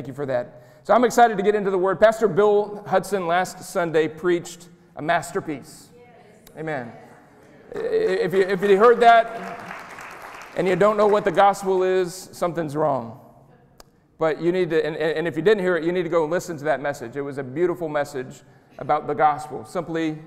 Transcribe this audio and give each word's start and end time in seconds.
Thank 0.00 0.08
you 0.08 0.14
for 0.14 0.24
that. 0.24 0.62
So 0.84 0.94
I'm 0.94 1.04
excited 1.04 1.36
to 1.36 1.42
get 1.42 1.54
into 1.54 1.70
the 1.70 1.76
word. 1.76 2.00
Pastor 2.00 2.26
Bill 2.26 2.82
Hudson 2.86 3.26
last 3.26 3.62
Sunday 3.70 4.08
preached 4.08 4.70
a 4.96 5.02
masterpiece. 5.02 5.90
Amen. 6.56 6.90
If 7.74 8.32
you, 8.32 8.40
if 8.40 8.62
you 8.62 8.78
heard 8.78 8.98
that 9.00 10.56
and 10.56 10.66
you 10.66 10.74
don't 10.74 10.96
know 10.96 11.06
what 11.06 11.26
the 11.26 11.30
gospel 11.30 11.82
is, 11.82 12.30
something's 12.32 12.74
wrong. 12.74 13.20
But 14.18 14.40
you 14.40 14.52
need 14.52 14.70
to, 14.70 14.82
and, 14.82 14.96
and 14.96 15.28
if 15.28 15.36
you 15.36 15.42
didn't 15.42 15.62
hear 15.62 15.76
it, 15.76 15.84
you 15.84 15.92
need 15.92 16.04
to 16.04 16.08
go 16.08 16.24
listen 16.24 16.56
to 16.56 16.64
that 16.64 16.80
message. 16.80 17.14
It 17.14 17.20
was 17.20 17.36
a 17.36 17.44
beautiful 17.44 17.90
message 17.90 18.40
about 18.78 19.06
the 19.06 19.14
gospel, 19.14 19.66
simply 19.66 20.18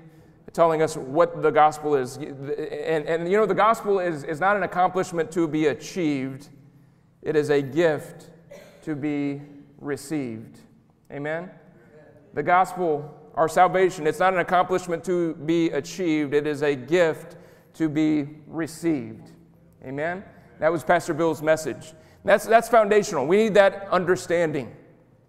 telling 0.52 0.84
us 0.84 0.96
what 0.96 1.42
the 1.42 1.50
gospel 1.50 1.96
is. 1.96 2.18
And, 2.18 3.08
and 3.08 3.28
you 3.28 3.38
know, 3.38 3.48
the 3.48 3.55
gospel 3.55 3.98
is, 3.98 4.24
is 4.24 4.40
not 4.40 4.55
an 4.55 4.62
accomplishment 4.62 5.32
to 5.32 5.48
be 5.48 5.66
achieved, 5.66 6.50
it 7.24 7.36
is 7.36 7.50
a 7.50 7.60
gift 7.60 8.30
to 8.84 8.96
be 8.96 9.42
received. 9.84 10.60
Amen? 11.12 11.50
The 12.34 12.44
gospel, 12.44 13.14
our 13.36 13.48
salvation, 13.48 14.08
it's 14.08 14.20
not 14.20 14.34
an 14.34 14.40
accomplishment 14.40 15.04
to 15.05 15.36
be 15.36 15.70
achieved, 15.70 16.34
it 16.34 16.48
is 16.48 16.64
a 16.64 16.76
gift 16.76 17.38
to 17.76 17.90
be 17.90 18.30
received. 18.48 19.32
Amen? 19.86 20.24
That 20.60 20.72
was 20.72 20.84
Pastor 20.84 21.14
Bill's 21.14 21.41
message. 21.41 21.94
That's, 22.24 22.46
that's 22.46 22.70
foundational. 22.70 23.27
We 23.27 23.38
need 23.38 23.54
that 23.55 23.88
understanding. 23.91 24.74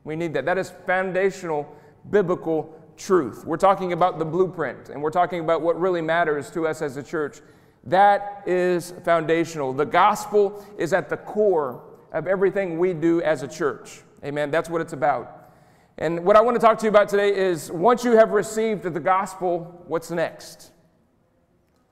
We 0.05 0.17
need 0.17 0.35
that. 0.35 0.45
That 0.45 0.59
is 0.59 0.73
foundational 0.87 1.75
biblical 2.11 2.81
truth. 2.97 3.45
We're 3.45 3.57
talking 3.57 3.93
about 3.93 4.19
the 4.19 4.25
blueprint, 4.25 4.91
and 4.91 5.03
we're 5.03 5.11
talking 5.11 5.41
about 5.41 5.63
what 5.63 5.81
really 5.81 6.03
matters 6.03 6.51
to 6.53 6.69
us 6.69 6.83
as 6.83 6.97
a 6.97 7.03
church. 7.03 7.41
That 7.85 8.45
is 8.47 8.95
foundational. 9.05 9.73
The 9.73 9.87
gospel 9.87 10.65
is 10.79 10.93
at 10.93 11.09
the 11.09 11.17
core 11.17 11.83
of 12.13 12.27
everything 12.27 12.79
we 12.79 12.95
do 12.95 13.21
as 13.23 13.43
a 13.43 13.49
church. 13.49 14.04
Amen. 14.25 14.51
That's 14.51 14.71
what 14.71 14.81
it's 14.81 14.93
about. 14.95 15.51
And 15.99 16.25
what 16.25 16.35
I 16.35 16.41
want 16.41 16.57
to 16.57 16.61
talk 16.61 16.79
to 16.79 16.87
you 16.87 16.91
about 16.91 17.09
today 17.09 17.37
is 17.37 17.71
once 17.71 18.05
you 18.05 18.13
have 18.13 18.31
received 18.31 18.83
the 18.83 19.01
gospel, 19.01 19.85
what's 19.87 20.11
next? 20.11 20.73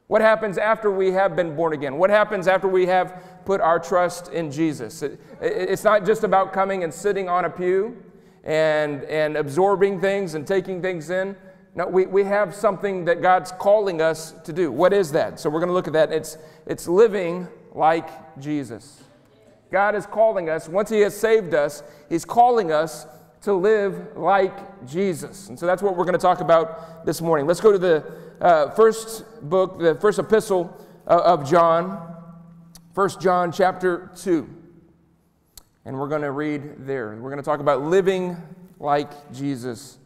What 0.08 0.22
happens 0.22 0.58
after 0.58 0.90
we 0.90 1.12
have 1.12 1.36
been 1.36 1.54
born 1.54 1.72
again? 1.72 1.96
What 1.96 2.10
happens 2.10 2.48
after 2.48 2.68
we 2.68 2.86
have 2.86 3.22
put 3.44 3.60
our 3.60 3.78
trust 3.78 4.28
in 4.32 4.50
Jesus? 4.50 5.02
It, 5.02 5.20
it's 5.40 5.84
not 5.84 6.04
just 6.04 6.24
about 6.24 6.52
coming 6.52 6.84
and 6.84 6.92
sitting 6.92 7.28
on 7.28 7.44
a 7.44 7.50
pew 7.50 8.02
and, 8.44 9.04
and 9.04 9.36
absorbing 9.36 10.00
things 10.00 10.34
and 10.34 10.46
taking 10.46 10.82
things 10.82 11.10
in. 11.10 11.36
No, 11.74 11.86
we, 11.86 12.06
we 12.06 12.24
have 12.24 12.54
something 12.54 13.04
that 13.06 13.22
God's 13.22 13.52
calling 13.52 14.02
us 14.02 14.32
to 14.44 14.52
do. 14.52 14.72
What 14.72 14.92
is 14.92 15.12
that? 15.12 15.38
So 15.38 15.48
we're 15.48 15.60
going 15.60 15.68
to 15.68 15.74
look 15.74 15.86
at 15.86 15.94
that. 15.94 16.12
It's, 16.12 16.36
it's 16.66 16.88
living 16.88 17.46
like 17.72 18.38
Jesus. 18.40 19.02
God 19.72 19.94
is 19.94 20.06
calling 20.06 20.50
us, 20.50 20.68
once 20.68 20.90
He 20.90 21.00
has 21.00 21.18
saved 21.18 21.54
us, 21.54 21.82
He's 22.08 22.24
calling 22.26 22.70
us 22.70 23.06
to 23.40 23.54
live 23.54 24.16
like 24.16 24.86
Jesus. 24.86 25.48
And 25.48 25.58
so 25.58 25.66
that's 25.66 25.82
what 25.82 25.96
we're 25.96 26.04
going 26.04 26.12
to 26.12 26.18
talk 26.18 26.40
about 26.40 27.04
this 27.06 27.20
morning. 27.20 27.46
Let's 27.46 27.60
go 27.60 27.72
to 27.72 27.78
the 27.78 28.12
uh, 28.40 28.70
first 28.70 29.24
book, 29.48 29.78
the 29.78 29.96
first 29.96 30.18
epistle 30.18 30.76
uh, 31.08 31.22
of 31.24 31.48
John, 31.48 32.14
1 32.94 33.08
John 33.20 33.50
chapter 33.50 34.12
2. 34.16 34.48
And 35.86 35.98
we're 35.98 36.08
going 36.08 36.22
to 36.22 36.30
read 36.30 36.86
there. 36.86 37.16
We're 37.16 37.30
going 37.30 37.38
to 37.38 37.42
talk 37.42 37.60
about 37.60 37.82
living 37.82 38.36
like 38.78 39.32
Jesus 39.32 39.98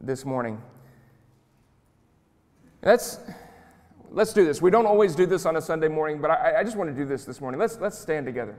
this 0.00 0.24
morning. 0.24 0.60
That's, 2.82 3.20
let's 4.10 4.32
do 4.32 4.44
this. 4.44 4.60
We 4.60 4.70
don't 4.70 4.86
always 4.86 5.14
do 5.14 5.24
this 5.24 5.46
on 5.46 5.56
a 5.56 5.62
Sunday 5.62 5.88
morning, 5.88 6.20
but 6.20 6.30
I, 6.32 6.58
I 6.58 6.64
just 6.64 6.76
want 6.76 6.90
to 6.90 6.96
do 6.96 7.06
this 7.06 7.24
this 7.24 7.40
morning. 7.40 7.60
Let's, 7.60 7.78
let's 7.78 7.98
stand 7.98 8.26
together. 8.26 8.58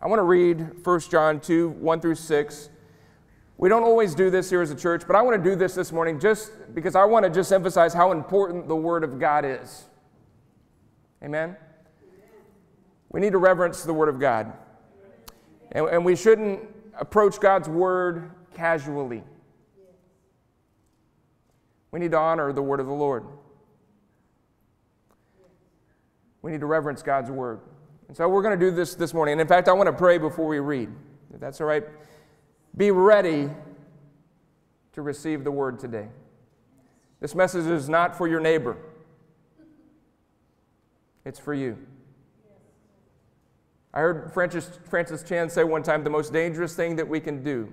I 0.00 0.08
want 0.08 0.18
to 0.18 0.24
read 0.24 0.84
1 0.84 1.00
John 1.00 1.40
2 1.40 1.68
1 1.70 2.00
through 2.00 2.14
6. 2.14 2.70
We 3.58 3.68
don't 3.70 3.82
always 3.82 4.14
do 4.14 4.28
this 4.28 4.50
here 4.50 4.60
as 4.60 4.70
a 4.70 4.74
church, 4.74 5.04
but 5.06 5.16
I 5.16 5.22
want 5.22 5.42
to 5.42 5.50
do 5.50 5.56
this 5.56 5.74
this 5.74 5.90
morning 5.90 6.20
just 6.20 6.52
because 6.74 6.94
I 6.94 7.04
want 7.04 7.24
to 7.24 7.30
just 7.30 7.50
emphasize 7.52 7.94
how 7.94 8.12
important 8.12 8.68
the 8.68 8.76
Word 8.76 9.02
of 9.02 9.18
God 9.18 9.46
is. 9.46 9.86
Amen? 11.22 11.56
We 13.08 13.20
need 13.20 13.32
to 13.32 13.38
reverence 13.38 13.82
the 13.82 13.94
Word 13.94 14.10
of 14.10 14.20
God. 14.20 14.52
And, 15.72 15.86
and 15.86 16.04
we 16.04 16.14
shouldn't 16.16 16.60
approach 16.98 17.40
God's 17.40 17.68
Word 17.68 18.30
casually. 18.54 19.22
We 21.90 22.00
need 22.00 22.10
to 22.10 22.18
honor 22.18 22.52
the 22.52 22.62
Word 22.62 22.80
of 22.80 22.86
the 22.86 22.92
Lord. 22.92 23.24
We 26.42 26.50
need 26.50 26.60
to 26.60 26.66
reverence 26.66 27.02
God's 27.02 27.30
Word. 27.30 27.60
And 28.08 28.16
so 28.16 28.28
we're 28.28 28.42
going 28.42 28.58
to 28.58 28.64
do 28.64 28.70
this 28.70 28.94
this 28.94 29.12
morning. 29.12 29.32
And 29.32 29.40
in 29.40 29.48
fact, 29.48 29.68
I 29.68 29.72
want 29.72 29.88
to 29.88 29.92
pray 29.92 30.18
before 30.18 30.46
we 30.46 30.58
read, 30.58 30.88
if 31.34 31.40
that's 31.40 31.60
all 31.60 31.66
right. 31.66 31.84
Be 32.76 32.90
ready 32.90 33.50
to 34.92 35.02
receive 35.02 35.44
the 35.44 35.50
word 35.50 35.78
today. 35.78 36.08
This 37.20 37.34
message 37.34 37.66
is 37.66 37.88
not 37.88 38.16
for 38.16 38.28
your 38.28 38.40
neighbor, 38.40 38.76
it's 41.24 41.38
for 41.38 41.54
you. 41.54 41.78
I 43.92 44.00
heard 44.00 44.30
Francis, 44.34 44.78
Francis 44.90 45.22
Chan 45.22 45.48
say 45.48 45.64
one 45.64 45.82
time 45.82 46.04
the 46.04 46.10
most 46.10 46.30
dangerous 46.30 46.76
thing 46.76 46.96
that 46.96 47.08
we 47.08 47.18
can 47.18 47.42
do 47.42 47.72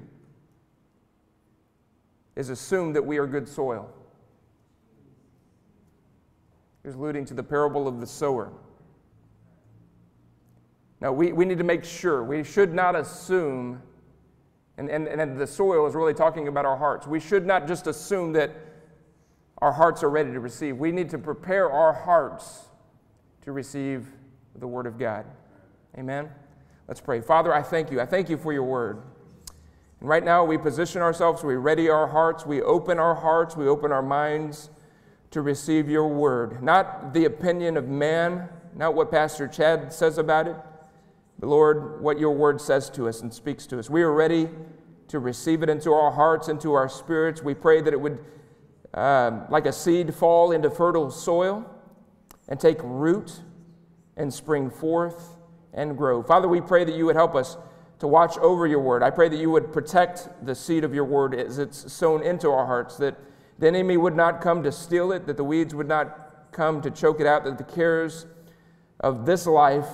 is 2.38 2.50
assume 2.50 2.94
that 2.94 3.06
we 3.06 3.18
are 3.18 3.28
good 3.28 3.48
soil. 3.48 3.90
He 6.82 6.88
was 6.88 6.96
alluding 6.96 7.26
to 7.26 7.34
the 7.34 7.44
parable 7.44 7.88
of 7.90 8.00
the 8.00 8.08
sower. 8.08 8.54
Now, 11.04 11.12
we, 11.12 11.34
we 11.34 11.44
need 11.44 11.58
to 11.58 11.66
make 11.66 11.84
sure. 11.84 12.24
We 12.24 12.46
should 12.46 12.74
not 12.74 12.96
assume, 12.96 13.82
and, 14.78 14.90
and, 14.90 15.06
and 15.06 15.38
the 15.38 15.46
soil 15.46 15.86
is 15.86 15.96
really 15.96 16.14
talking 16.14 16.48
about 16.48 16.66
our 16.66 16.78
hearts. 16.78 17.06
We 17.06 17.20
should 17.20 17.46
not 17.46 17.68
just 17.68 17.88
assume 17.88 18.32
that 18.34 18.52
our 19.58 19.74
hearts 19.74 20.02
are 20.02 20.10
ready 20.10 20.32
to 20.32 20.40
receive. 20.40 20.78
We 20.78 20.94
need 20.94 21.10
to 21.10 21.18
prepare 21.18 21.70
our 21.70 21.92
hearts 21.92 22.70
to 23.42 23.52
receive 23.52 24.08
the 24.56 24.66
Word 24.66 24.88
of 24.88 24.98
God. 24.98 25.26
Amen? 25.98 26.30
Let's 26.88 27.02
pray. 27.02 27.20
Father, 27.20 27.54
I 27.54 27.64
thank 27.64 27.92
you. 27.92 28.00
I 28.00 28.06
thank 28.06 28.30
you 28.30 28.38
for 28.38 28.54
your 28.54 28.64
Word. 28.64 29.02
And 30.00 30.08
right 30.08 30.24
now, 30.24 30.46
we 30.46 30.58
position 30.58 31.02
ourselves, 31.02 31.44
we 31.44 31.56
ready 31.56 31.90
our 31.90 32.08
hearts, 32.08 32.46
we 32.46 32.62
open 32.62 32.98
our 32.98 33.16
hearts, 33.16 33.58
we 33.58 33.68
open 33.68 33.92
our 33.92 34.02
minds 34.02 34.70
to 35.32 35.42
receive 35.42 35.90
your 35.90 36.08
Word. 36.08 36.64
Not 36.64 37.14
the 37.14 37.26
opinion 37.26 37.76
of 37.76 37.90
man, 37.90 38.48
not 38.74 38.94
what 38.94 39.12
Pastor 39.12 39.50
Chad 39.50 39.92
says 39.92 40.18
about 40.18 40.48
it 40.48 40.56
Lord, 41.46 42.02
what 42.02 42.20
your 42.20 42.32
word 42.32 42.62
says 42.62 42.90
to 42.92 43.08
us 43.08 43.22
and 43.22 43.34
speaks 43.34 43.66
to 43.68 43.80
us. 43.80 43.90
We 43.90 44.02
are 44.02 44.14
ready 44.14 44.50
to 45.10 45.20
receive 45.20 45.64
it 45.64 45.70
into 45.70 45.92
our 45.92 46.12
hearts, 46.12 46.48
into 46.48 46.74
our 46.74 46.90
spirits. 46.90 47.44
We 47.44 47.54
pray 47.54 47.82
that 47.82 47.94
it 47.94 48.00
would, 48.00 48.20
uh, 48.94 49.42
like 49.50 49.66
a 49.66 49.74
seed, 49.74 50.14
fall 50.14 50.52
into 50.52 50.70
fertile 50.70 51.12
soil 51.12 51.70
and 52.48 52.60
take 52.60 52.78
root 52.82 53.42
and 54.16 54.34
spring 54.34 54.70
forth 54.70 55.36
and 55.74 55.98
grow. 55.98 56.24
Father, 56.24 56.48
we 56.48 56.62
pray 56.62 56.84
that 56.84 56.96
you 56.96 57.06
would 57.06 57.16
help 57.16 57.36
us 57.36 57.58
to 58.00 58.08
watch 58.08 58.38
over 58.40 58.68
your 58.68 58.80
word. 58.80 59.02
I 59.02 59.10
pray 59.10 59.30
that 59.30 59.38
you 59.38 59.50
would 59.52 59.72
protect 59.72 60.30
the 60.46 60.56
seed 60.56 60.84
of 60.84 60.94
your 60.94 61.06
word 61.06 61.34
as 61.34 61.58
it's 61.58 61.92
sown 61.92 62.22
into 62.22 62.50
our 62.50 62.66
hearts, 62.66 62.98
that 62.98 63.18
the 63.60 63.68
enemy 63.68 63.98
would 63.98 64.16
not 64.16 64.42
come 64.42 64.64
to 64.64 64.72
steal 64.72 65.12
it, 65.12 65.26
that 65.28 65.38
the 65.38 65.44
weeds 65.44 65.74
would 65.74 65.88
not 65.88 66.52
come 66.52 66.82
to 66.82 66.92
choke 66.92 67.20
it 67.20 67.28
out, 67.28 67.44
that 67.44 67.58
the 67.58 67.64
cares 67.64 68.26
of 69.00 69.26
this 69.26 69.46
life 69.46 69.88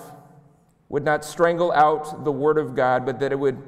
would 0.90 1.06
not 1.06 1.24
strangle 1.24 1.72
out 1.72 2.26
the 2.26 2.32
word 2.32 2.58
of 2.58 2.76
God, 2.76 3.06
but 3.06 3.20
that 3.20 3.32
it 3.32 3.40
would, 3.40 3.62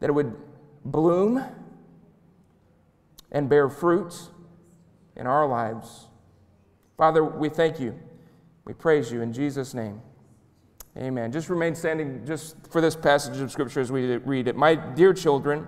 that 0.00 0.08
it 0.08 0.12
would 0.12 0.34
bloom 0.84 1.44
and 3.30 3.48
bear 3.48 3.68
fruit 3.68 4.14
in 5.16 5.26
our 5.26 5.46
lives. 5.46 6.08
Father, 6.96 7.22
we 7.22 7.48
thank 7.48 7.78
you. 7.78 7.98
We 8.64 8.72
praise 8.72 9.12
you 9.12 9.22
in 9.22 9.32
Jesus' 9.32 9.74
name. 9.74 10.00
Amen. 10.96 11.32
Just 11.32 11.48
remain 11.48 11.74
standing 11.74 12.24
just 12.26 12.56
for 12.70 12.80
this 12.80 12.94
passage 12.94 13.40
of 13.40 13.50
Scripture 13.50 13.80
as 13.80 13.90
we 13.90 14.16
read 14.18 14.46
it. 14.46 14.56
My 14.56 14.74
dear 14.74 15.14
children, 15.14 15.66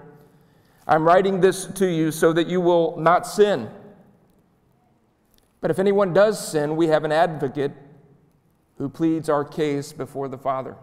I'm 0.86 1.04
writing 1.04 1.40
this 1.40 1.66
to 1.66 1.86
you 1.86 2.10
so 2.10 2.32
that 2.34 2.46
you 2.46 2.60
will 2.60 2.96
not 2.98 3.26
sin. 3.26 3.70
But 5.60 5.70
if 5.70 5.78
anyone 5.78 6.12
does 6.12 6.46
sin, 6.46 6.76
we 6.76 6.88
have 6.88 7.04
an 7.04 7.12
advocate 7.12 7.72
who 8.78 8.88
pleads 8.88 9.28
our 9.28 9.44
case 9.44 9.92
before 9.92 10.28
the 10.28 10.38
Father. 10.38 10.76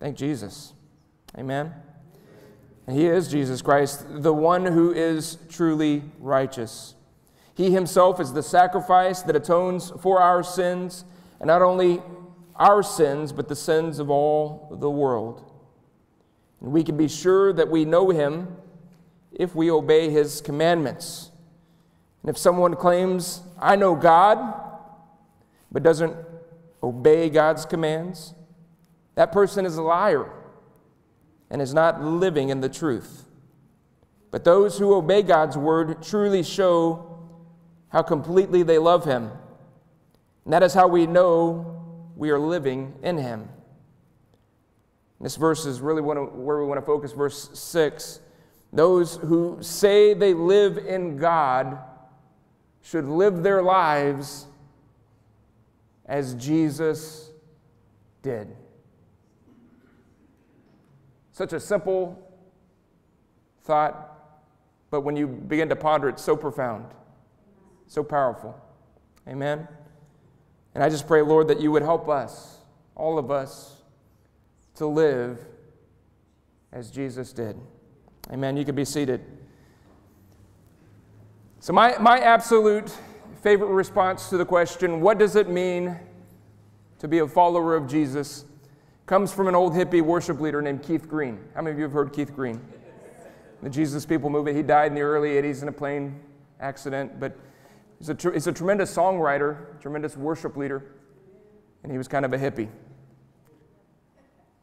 Thank 0.00 0.16
Jesus. 0.16 0.72
Amen. 1.36 1.72
And 2.86 2.96
he 2.96 3.06
is 3.06 3.28
Jesus 3.28 3.62
Christ, 3.62 4.04
the 4.08 4.32
one 4.32 4.64
who 4.64 4.92
is 4.92 5.38
truly 5.48 6.02
righteous. 6.20 6.94
He 7.54 7.70
himself 7.72 8.20
is 8.20 8.32
the 8.32 8.42
sacrifice 8.42 9.22
that 9.22 9.34
atones 9.34 9.90
for 10.00 10.20
our 10.20 10.42
sins, 10.42 11.04
and 11.40 11.48
not 11.48 11.62
only 11.62 12.00
our 12.54 12.82
sins, 12.82 13.32
but 13.32 13.48
the 13.48 13.56
sins 13.56 13.98
of 13.98 14.08
all 14.10 14.76
the 14.80 14.90
world. 14.90 15.42
And 16.60 16.72
we 16.72 16.84
can 16.84 16.96
be 16.96 17.08
sure 17.08 17.52
that 17.52 17.68
we 17.68 17.84
know 17.84 18.10
him 18.10 18.56
if 19.32 19.54
we 19.54 19.70
obey 19.70 20.10
his 20.10 20.40
commandments. 20.40 21.30
And 22.22 22.30
if 22.30 22.38
someone 22.38 22.74
claims, 22.74 23.42
I 23.58 23.76
know 23.76 23.94
God, 23.94 24.54
but 25.70 25.82
doesn't 25.82 26.16
obey 26.86 27.28
God's 27.28 27.66
commands, 27.66 28.34
that 29.14 29.32
person 29.32 29.66
is 29.66 29.76
a 29.76 29.82
liar. 29.82 30.30
and 31.50 31.62
is 31.62 31.72
not 31.72 32.02
living 32.02 32.48
in 32.48 32.60
the 32.60 32.68
truth. 32.68 33.24
But 34.30 34.44
those 34.44 34.78
who 34.78 34.94
obey 34.94 35.22
God's 35.22 35.56
word 35.56 36.02
truly 36.02 36.42
show 36.42 37.20
how 37.88 38.02
completely 38.02 38.62
they 38.62 38.78
love 38.78 39.04
Him. 39.04 39.30
And 40.44 40.52
that 40.52 40.62
is 40.62 40.74
how 40.74 40.88
we 40.88 41.06
know 41.06 42.12
we 42.16 42.30
are 42.30 42.38
living 42.38 42.94
in 43.02 43.18
Him. 43.18 43.48
This 45.20 45.36
verse 45.36 45.64
is 45.64 45.80
really 45.80 46.02
where 46.02 46.58
we 46.58 46.66
want 46.66 46.78
to 46.78 46.84
focus, 46.84 47.12
verse 47.12 47.48
6. 47.58 48.20
Those 48.72 49.16
who 49.16 49.58
say 49.60 50.12
they 50.12 50.34
live 50.34 50.76
in 50.78 51.16
God 51.16 51.78
should 52.82 53.06
live 53.06 53.42
their 53.42 53.62
lives 53.62 54.46
as 56.06 56.34
Jesus 56.34 57.30
did. 58.22 58.54
Such 61.32 61.52
a 61.52 61.60
simple 61.60 62.22
thought, 63.64 64.12
but 64.90 65.02
when 65.02 65.16
you 65.16 65.26
begin 65.26 65.68
to 65.68 65.76
ponder 65.76 66.08
it, 66.08 66.18
so 66.18 66.36
profound, 66.36 66.86
so 67.86 68.02
powerful. 68.02 68.58
Amen. 69.28 69.68
And 70.74 70.82
I 70.82 70.88
just 70.88 71.06
pray, 71.06 71.22
Lord, 71.22 71.48
that 71.48 71.60
you 71.60 71.70
would 71.72 71.82
help 71.82 72.08
us, 72.08 72.58
all 72.94 73.18
of 73.18 73.30
us, 73.30 73.82
to 74.76 74.86
live 74.86 75.44
as 76.72 76.90
Jesus 76.90 77.32
did. 77.32 77.56
Amen. 78.32 78.56
You 78.56 78.64
can 78.64 78.74
be 78.74 78.84
seated. 78.84 79.24
So, 81.60 81.72
my, 81.72 81.96
my 81.98 82.18
absolute 82.18 82.92
favorite 83.46 83.68
response 83.68 84.28
to 84.28 84.36
the 84.36 84.44
question, 84.44 85.00
what 85.00 85.18
does 85.18 85.36
it 85.36 85.48
mean 85.48 85.96
to 86.98 87.06
be 87.06 87.20
a 87.20 87.28
follower 87.28 87.76
of 87.76 87.86
Jesus, 87.86 88.44
comes 89.06 89.32
from 89.32 89.46
an 89.46 89.54
old 89.54 89.72
hippie 89.72 90.02
worship 90.02 90.40
leader 90.40 90.60
named 90.60 90.82
Keith 90.82 91.08
Green. 91.08 91.38
How 91.54 91.62
many 91.62 91.70
of 91.70 91.78
you 91.78 91.84
have 91.84 91.92
heard 91.92 92.12
Keith 92.12 92.34
Green? 92.34 92.60
The 93.62 93.70
Jesus 93.70 94.04
People 94.04 94.30
movement. 94.30 94.56
He 94.56 94.64
died 94.64 94.88
in 94.88 94.94
the 94.96 95.02
early 95.02 95.28
80s 95.28 95.62
in 95.62 95.68
a 95.68 95.72
plane 95.72 96.18
accident, 96.58 97.20
but 97.20 97.38
he's 98.00 98.08
a, 98.08 98.14
tr- 98.16 98.32
he's 98.32 98.48
a 98.48 98.52
tremendous 98.52 98.92
songwriter, 98.92 99.80
tremendous 99.80 100.16
worship 100.16 100.56
leader, 100.56 100.82
and 101.84 101.92
he 101.92 101.98
was 101.98 102.08
kind 102.08 102.24
of 102.24 102.32
a 102.32 102.38
hippie. 102.38 102.68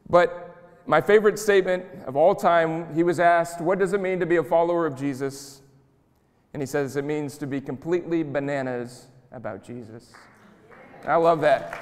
But 0.10 0.58
my 0.86 1.00
favorite 1.00 1.40
statement 1.40 1.86
of 2.06 2.18
all 2.18 2.36
time, 2.36 2.94
he 2.94 3.04
was 3.04 3.22
asked, 3.22 3.62
What 3.62 3.80
does 3.80 3.94
it 3.94 4.02
mean 4.02 4.20
to 4.20 4.26
be 4.26 4.36
a 4.36 4.44
follower 4.44 4.86
of 4.86 4.98
Jesus? 4.98 5.62
And 6.54 6.62
he 6.62 6.66
says, 6.66 6.96
It 6.96 7.06
means 7.06 7.38
to 7.40 7.48
be 7.48 7.60
completely 7.60 8.24
bananas 8.24 9.08
about 9.32 9.64
Jesus. 9.64 10.14
I 11.06 11.16
love 11.16 11.42
that. 11.42 11.80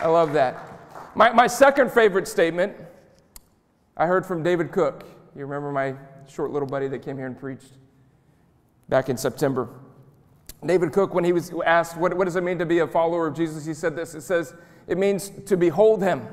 I 0.00 0.08
love 0.08 0.32
that. 0.32 0.58
My, 1.14 1.32
my 1.32 1.46
second 1.46 1.92
favorite 1.92 2.26
statement 2.26 2.74
I 3.96 4.06
heard 4.06 4.24
from 4.24 4.42
David 4.42 4.72
Cook. 4.72 5.04
You 5.36 5.42
remember 5.42 5.70
my 5.70 5.94
short 6.28 6.50
little 6.50 6.68
buddy 6.68 6.88
that 6.88 7.00
came 7.00 7.16
here 7.16 7.26
and 7.26 7.38
preached 7.38 7.72
back 8.88 9.08
in 9.08 9.16
September? 9.16 9.68
David 10.64 10.92
Cook, 10.92 11.14
when 11.14 11.24
he 11.24 11.32
was 11.32 11.52
asked, 11.66 11.96
what, 11.96 12.14
what 12.14 12.24
does 12.24 12.36
it 12.36 12.42
mean 12.42 12.58
to 12.58 12.66
be 12.66 12.78
a 12.78 12.86
follower 12.86 13.26
of 13.26 13.36
Jesus? 13.36 13.64
He 13.64 13.74
said 13.74 13.94
this 13.96 14.14
It 14.14 14.22
says, 14.22 14.54
It 14.86 14.98
means 14.98 15.30
to 15.46 15.56
behold 15.56 16.02
him 16.02 16.26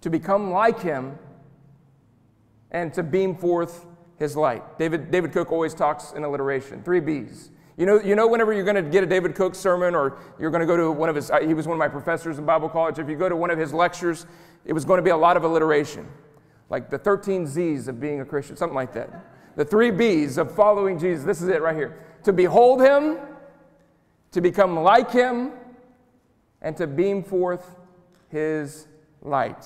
to 0.00 0.10
become 0.10 0.50
like 0.50 0.80
him, 0.80 1.18
and 2.70 2.92
to 2.94 3.02
beam 3.02 3.34
forth 3.34 3.86
his 4.18 4.36
light. 4.36 4.78
David, 4.78 5.10
David 5.10 5.32
Cook 5.32 5.52
always 5.52 5.74
talks 5.74 6.12
in 6.12 6.24
alliteration, 6.24 6.82
three 6.82 7.00
B's. 7.00 7.50
You 7.76 7.86
know, 7.86 8.00
you 8.00 8.16
know, 8.16 8.26
whenever 8.26 8.52
you're 8.52 8.64
going 8.64 8.82
to 8.82 8.90
get 8.90 9.04
a 9.04 9.06
David 9.06 9.36
Cook 9.36 9.54
sermon 9.54 9.94
or 9.94 10.18
you're 10.38 10.50
going 10.50 10.60
to 10.60 10.66
go 10.66 10.76
to 10.76 10.90
one 10.90 11.08
of 11.08 11.14
his, 11.14 11.30
he 11.46 11.54
was 11.54 11.68
one 11.68 11.76
of 11.76 11.78
my 11.78 11.86
professors 11.88 12.38
in 12.38 12.44
Bible 12.44 12.68
college. 12.68 12.98
If 12.98 13.08
you 13.08 13.14
go 13.14 13.28
to 13.28 13.36
one 13.36 13.50
of 13.50 13.58
his 13.58 13.72
lectures, 13.72 14.26
it 14.64 14.72
was 14.72 14.84
going 14.84 14.98
to 14.98 15.02
be 15.02 15.10
a 15.10 15.16
lot 15.16 15.36
of 15.36 15.44
alliteration, 15.44 16.08
like 16.70 16.90
the 16.90 16.98
13 16.98 17.46
Z's 17.46 17.86
of 17.86 18.00
being 18.00 18.20
a 18.20 18.24
Christian, 18.24 18.56
something 18.56 18.74
like 18.74 18.92
that. 18.94 19.26
The 19.54 19.64
three 19.64 19.92
B's 19.92 20.38
of 20.38 20.52
following 20.52 20.98
Jesus. 20.98 21.24
This 21.24 21.40
is 21.40 21.48
it 21.48 21.62
right 21.62 21.76
here 21.76 22.04
to 22.24 22.32
behold 22.32 22.80
him, 22.80 23.18
to 24.32 24.40
become 24.40 24.80
like 24.80 25.12
him, 25.12 25.52
and 26.60 26.76
to 26.76 26.88
beam 26.88 27.22
forth 27.22 27.76
his 28.28 28.88
light. 29.22 29.64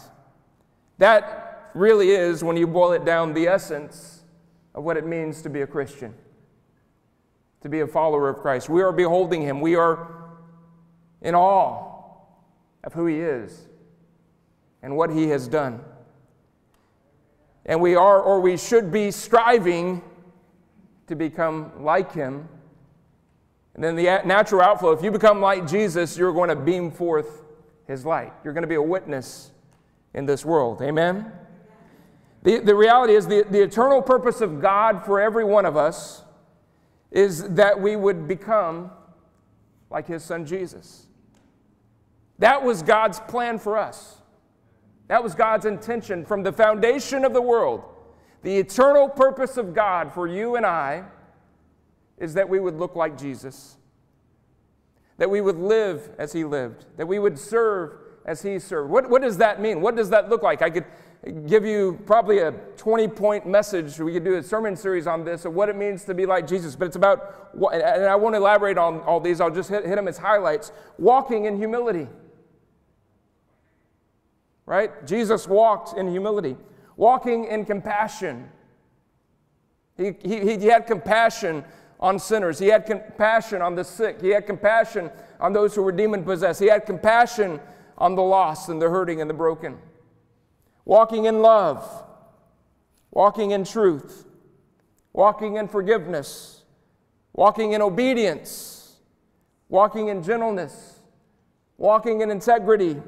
That 0.99 1.71
really 1.75 2.11
is, 2.11 2.45
when 2.45 2.59
you 2.59 2.67
boil 2.67 2.93
it 2.93 3.07
down, 3.07 3.33
the 3.33 3.49
essence 3.49 4.22
of 4.75 4.85
what 4.85 4.97
it 4.97 5.07
means 5.07 5.43
to 5.43 5.51
be 5.51 5.63
a 5.63 5.67
Christian, 5.67 6.15
to 7.61 7.69
be 7.69 7.81
a 7.81 7.87
follower 7.87 8.29
of 8.29 8.39
Christ. 8.39 8.69
We 8.69 8.83
are 8.83 8.93
beholding 8.93 9.43
Him, 9.43 9.61
we 9.61 9.77
are 9.77 10.09
in 11.21 11.35
awe 11.35 11.93
of 12.85 12.93
who 12.93 13.07
He 13.07 13.21
is 13.21 13.67
and 14.83 14.97
what 14.97 15.11
He 15.11 15.29
has 15.29 15.49
done. 15.49 15.81
And 17.65 17.81
we 17.81 17.95
are, 17.95 18.21
or 18.21 18.41
we 18.41 18.57
should 18.57 18.91
be, 18.91 19.11
striving 19.11 20.03
to 21.07 21.15
become 21.15 21.85
like 21.85 22.13
Him. 22.13 22.49
And 23.75 23.83
then 23.83 23.95
the 23.95 24.21
natural 24.25 24.63
outflow, 24.63 24.93
if 24.93 25.03
you 25.03 25.11
become 25.11 25.41
like 25.41 25.67
Jesus, 25.67 26.19
you're 26.19 26.33
going 26.33 26.49
to 26.49 26.57
beam 26.57 26.91
forth 26.91 27.43
His 27.87 28.05
light. 28.05 28.33
You're 28.43 28.53
going 28.53 28.63
to 28.63 28.69
be 28.69 28.75
a 28.75 28.83
witness 28.83 29.53
in 30.15 30.27
this 30.27 30.45
world. 30.45 30.83
Amen? 30.83 31.33
The, 32.43 32.59
the 32.59 32.75
reality 32.75 33.15
is, 33.15 33.27
the, 33.27 33.45
the 33.49 33.63
eternal 33.63 34.03
purpose 34.03 34.41
of 34.41 34.61
God 34.61 35.05
for 35.05 35.21
every 35.21 35.45
one 35.45 35.65
of 35.65 35.77
us 35.77 36.25
is 37.11 37.49
that 37.51 37.81
we 37.81 37.95
would 37.95 38.27
become 38.27 38.91
like 39.91 40.09
His 40.09 40.25
Son 40.25 40.45
Jesus. 40.45 41.07
That 42.39 42.65
was 42.65 42.83
God's 42.83 43.21
plan 43.21 43.59
for 43.59 43.79
us. 43.79 44.17
That 45.07 45.23
was 45.23 45.35
God's 45.35 45.67
intention 45.67 46.25
from 46.25 46.43
the 46.43 46.53
foundation 46.53 47.25
of 47.25 47.33
the 47.33 47.43
world. 47.43 47.85
The 48.43 48.57
eternal 48.57 49.09
purpose 49.09 49.57
of 49.57 49.75
God 49.75 50.13
for 50.13 50.27
you 50.27 50.57
and 50.57 50.67
I 50.67 51.05
is 52.19 52.35
that 52.35 52.49
we 52.49 52.59
would 52.59 52.77
look 52.77 52.97
like 52.97 53.17
Jesus, 53.17 53.77
that 55.19 55.31
we 55.31 55.41
would 55.41 55.59
live 55.59 56.11
as 56.19 56.33
He 56.33 56.45
lived, 56.45 56.87
that 56.97 57.07
we 57.07 57.21
would 57.21 57.39
serve 57.39 57.93
as 58.25 58.43
he 58.43 58.59
served. 58.59 58.91
What, 58.91 59.09
what 59.11 59.23
does 59.23 59.39
that 59.39 59.61
mean? 59.61 59.81
What 59.81 59.97
does 59.97 60.11
that 60.11 60.29
look 60.29 60.43
like? 60.43 60.63
I 60.63 60.71
could 60.71 60.85
give 61.31 61.65
you 61.65 62.01
probably 62.05 62.39
a 62.39 62.51
20 62.77 63.09
point 63.09 63.47
message. 63.47 63.99
We 64.01 64.13
could 64.13 64.25
do 64.25 64.37
a 64.37 64.43
sermon 64.43 64.75
series 64.77 65.07
on 65.07 65.25
this 65.25 65.45
of 65.45 65.55
what 65.55 65.69
it 65.69 65.77
means 65.77 66.05
to 66.05 66.15
be 66.15 66.27
like 66.27 66.47
Jesus, 66.49 66.75
but 66.75 66.87
it's 66.87 66.97
about, 66.97 67.53
and 67.73 68.07
I 68.07 68.17
won't 68.17 68.35
elaborate 68.35 68.77
on 68.77 69.01
all 69.03 69.21
these, 69.21 69.41
I'll 69.41 69.51
just 69.51 69.71
hit, 69.71 69.87
hit 69.87 69.97
them 69.97 70.09
as 70.09 70.19
highlights. 70.19 70.73
Walking 70.99 71.45
in 71.45 71.57
humility. 71.57 72.09
Right? 74.67 75.07
Jesus 75.07 75.47
walked 75.47 75.97
in 75.97 76.09
humility, 76.09 76.57
walking 76.97 77.45
in 77.45 77.65
compassion. 77.65 78.49
He, 79.97 80.15
he, 80.23 80.57
he 80.59 80.67
had 80.67 80.87
compassion 80.87 81.65
on 82.01 82.19
sinners. 82.19 82.59
He 82.59 82.67
had 82.67 82.85
compassion 82.85 83.63
on 83.63 83.77
the 83.77 83.85
sick. 83.85 84.21
He 84.21 84.31
had 84.31 84.47
compassion 84.47 85.11
on 85.39 85.53
those 85.53 85.75
who 85.75 85.83
were 85.83 85.93
demon 85.93 86.25
possessed. 86.25 86.61
He 86.61 86.67
had 86.67 86.85
compassion 86.85 87.61
on 87.99 88.17
the 88.17 88.23
lost 88.23 88.69
and 88.69 88.83
the 88.83 88.91
hurting 88.91 89.21
and 89.21 89.31
the 89.31 89.35
broken. 89.35 89.79
Walking 90.85 91.27
in 91.27 91.43
love, 91.43 91.89
walking 93.11 93.53
in 93.53 93.65
truth, 93.65 94.27
walking 95.13 95.57
in 95.57 95.69
forgiveness, 95.69 96.63
walking 97.33 97.73
in 97.73 97.83
obedience, 97.83 98.97
walking 99.69 100.09
in 100.09 100.23
gentleness, 100.23 101.01
walking 101.79 102.21
in 102.21 102.31
integrity, 102.31 103.01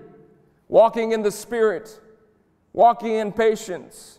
walking 0.68 1.12
in 1.12 1.22
the 1.22 1.30
Spirit, 1.30 2.00
walking 2.72 3.14
in 3.14 3.32
patience, 3.32 4.18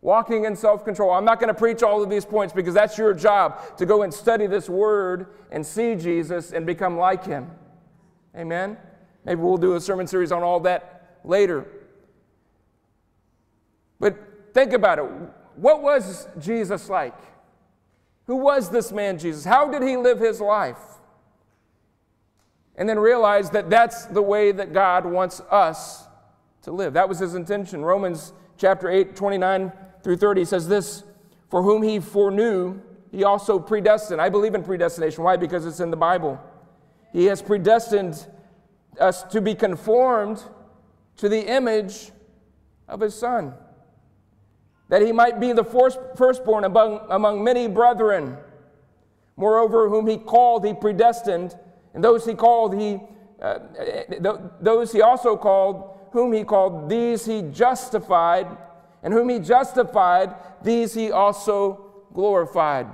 walking 0.00 0.44
in 0.44 0.56
self 0.56 0.84
control. 0.84 1.10
I'm 1.10 1.24
not 1.24 1.40
going 1.40 1.48
to 1.48 1.58
preach 1.58 1.82
all 1.82 2.02
of 2.02 2.10
these 2.10 2.24
points 2.24 2.52
because 2.52 2.74
that's 2.74 2.98
your 2.98 3.14
job 3.14 3.76
to 3.78 3.86
go 3.86 4.02
and 4.02 4.12
study 4.12 4.46
this 4.46 4.68
word 4.68 5.28
and 5.50 5.64
see 5.64 5.94
Jesus 5.94 6.52
and 6.52 6.66
become 6.66 6.96
like 6.96 7.24
him. 7.24 7.50
Amen? 8.36 8.76
Maybe 9.24 9.40
we'll 9.40 9.56
do 9.56 9.74
a 9.74 9.80
sermon 9.80 10.06
series 10.06 10.30
on 10.32 10.42
all 10.42 10.60
that 10.60 11.18
later. 11.24 11.66
But 13.98 14.16
think 14.54 14.72
about 14.72 14.98
it. 14.98 15.04
What 15.56 15.82
was 15.82 16.28
Jesus 16.38 16.88
like? 16.88 17.16
Who 18.26 18.36
was 18.36 18.70
this 18.70 18.92
man, 18.92 19.18
Jesus? 19.18 19.44
How 19.44 19.70
did 19.70 19.82
he 19.82 19.96
live 19.96 20.18
his 20.18 20.40
life? 20.40 20.78
And 22.76 22.88
then 22.88 22.98
realize 22.98 23.50
that 23.50 23.70
that's 23.70 24.06
the 24.06 24.20
way 24.20 24.52
that 24.52 24.72
God 24.72 25.06
wants 25.06 25.40
us 25.50 26.06
to 26.62 26.72
live. 26.72 26.92
That 26.92 27.08
was 27.08 27.20
his 27.20 27.34
intention. 27.34 27.84
Romans 27.84 28.32
chapter 28.58 28.90
8, 28.90 29.16
29 29.16 29.72
through 30.02 30.16
30 30.16 30.44
says 30.44 30.68
this 30.68 31.04
For 31.48 31.62
whom 31.62 31.82
he 31.82 32.00
foreknew, 32.00 32.80
he 33.10 33.24
also 33.24 33.58
predestined. 33.58 34.20
I 34.20 34.28
believe 34.28 34.54
in 34.54 34.62
predestination. 34.62 35.24
Why? 35.24 35.36
Because 35.36 35.64
it's 35.64 35.80
in 35.80 35.90
the 35.90 35.96
Bible. 35.96 36.38
He 37.12 37.26
has 37.26 37.40
predestined 37.40 38.26
us 39.00 39.22
to 39.24 39.40
be 39.40 39.54
conformed 39.54 40.42
to 41.16 41.28
the 41.28 41.46
image 41.46 42.10
of 42.88 43.00
his 43.00 43.14
son, 43.14 43.54
that 44.88 45.02
he 45.02 45.12
might 45.12 45.40
be 45.40 45.52
the 45.52 45.64
firstborn 45.64 46.64
among, 46.64 47.06
among 47.10 47.42
many 47.42 47.66
brethren. 47.68 48.36
Moreover, 49.36 49.88
whom 49.88 50.06
he 50.06 50.16
called, 50.16 50.64
he 50.64 50.72
predestined, 50.72 51.56
and 51.94 52.02
those 52.02 52.24
he 52.24 52.34
called, 52.34 52.78
he 52.78 53.00
uh, 53.40 53.58
those 54.60 54.92
he 54.92 55.02
also 55.02 55.36
called, 55.36 55.98
whom 56.12 56.32
he 56.32 56.42
called, 56.42 56.88
these 56.88 57.26
he 57.26 57.42
justified, 57.42 58.46
and 59.02 59.12
whom 59.12 59.28
he 59.28 59.38
justified, 59.38 60.34
these 60.62 60.94
he 60.94 61.10
also 61.10 62.06
glorified. 62.14 62.86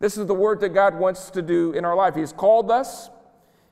This 0.00 0.16
is 0.16 0.26
the 0.26 0.34
work 0.34 0.60
that 0.60 0.70
God 0.70 0.94
wants 0.94 1.30
to 1.30 1.42
do 1.42 1.72
in 1.72 1.84
our 1.84 1.94
life. 1.94 2.14
He's 2.14 2.32
called 2.32 2.70
us, 2.70 3.10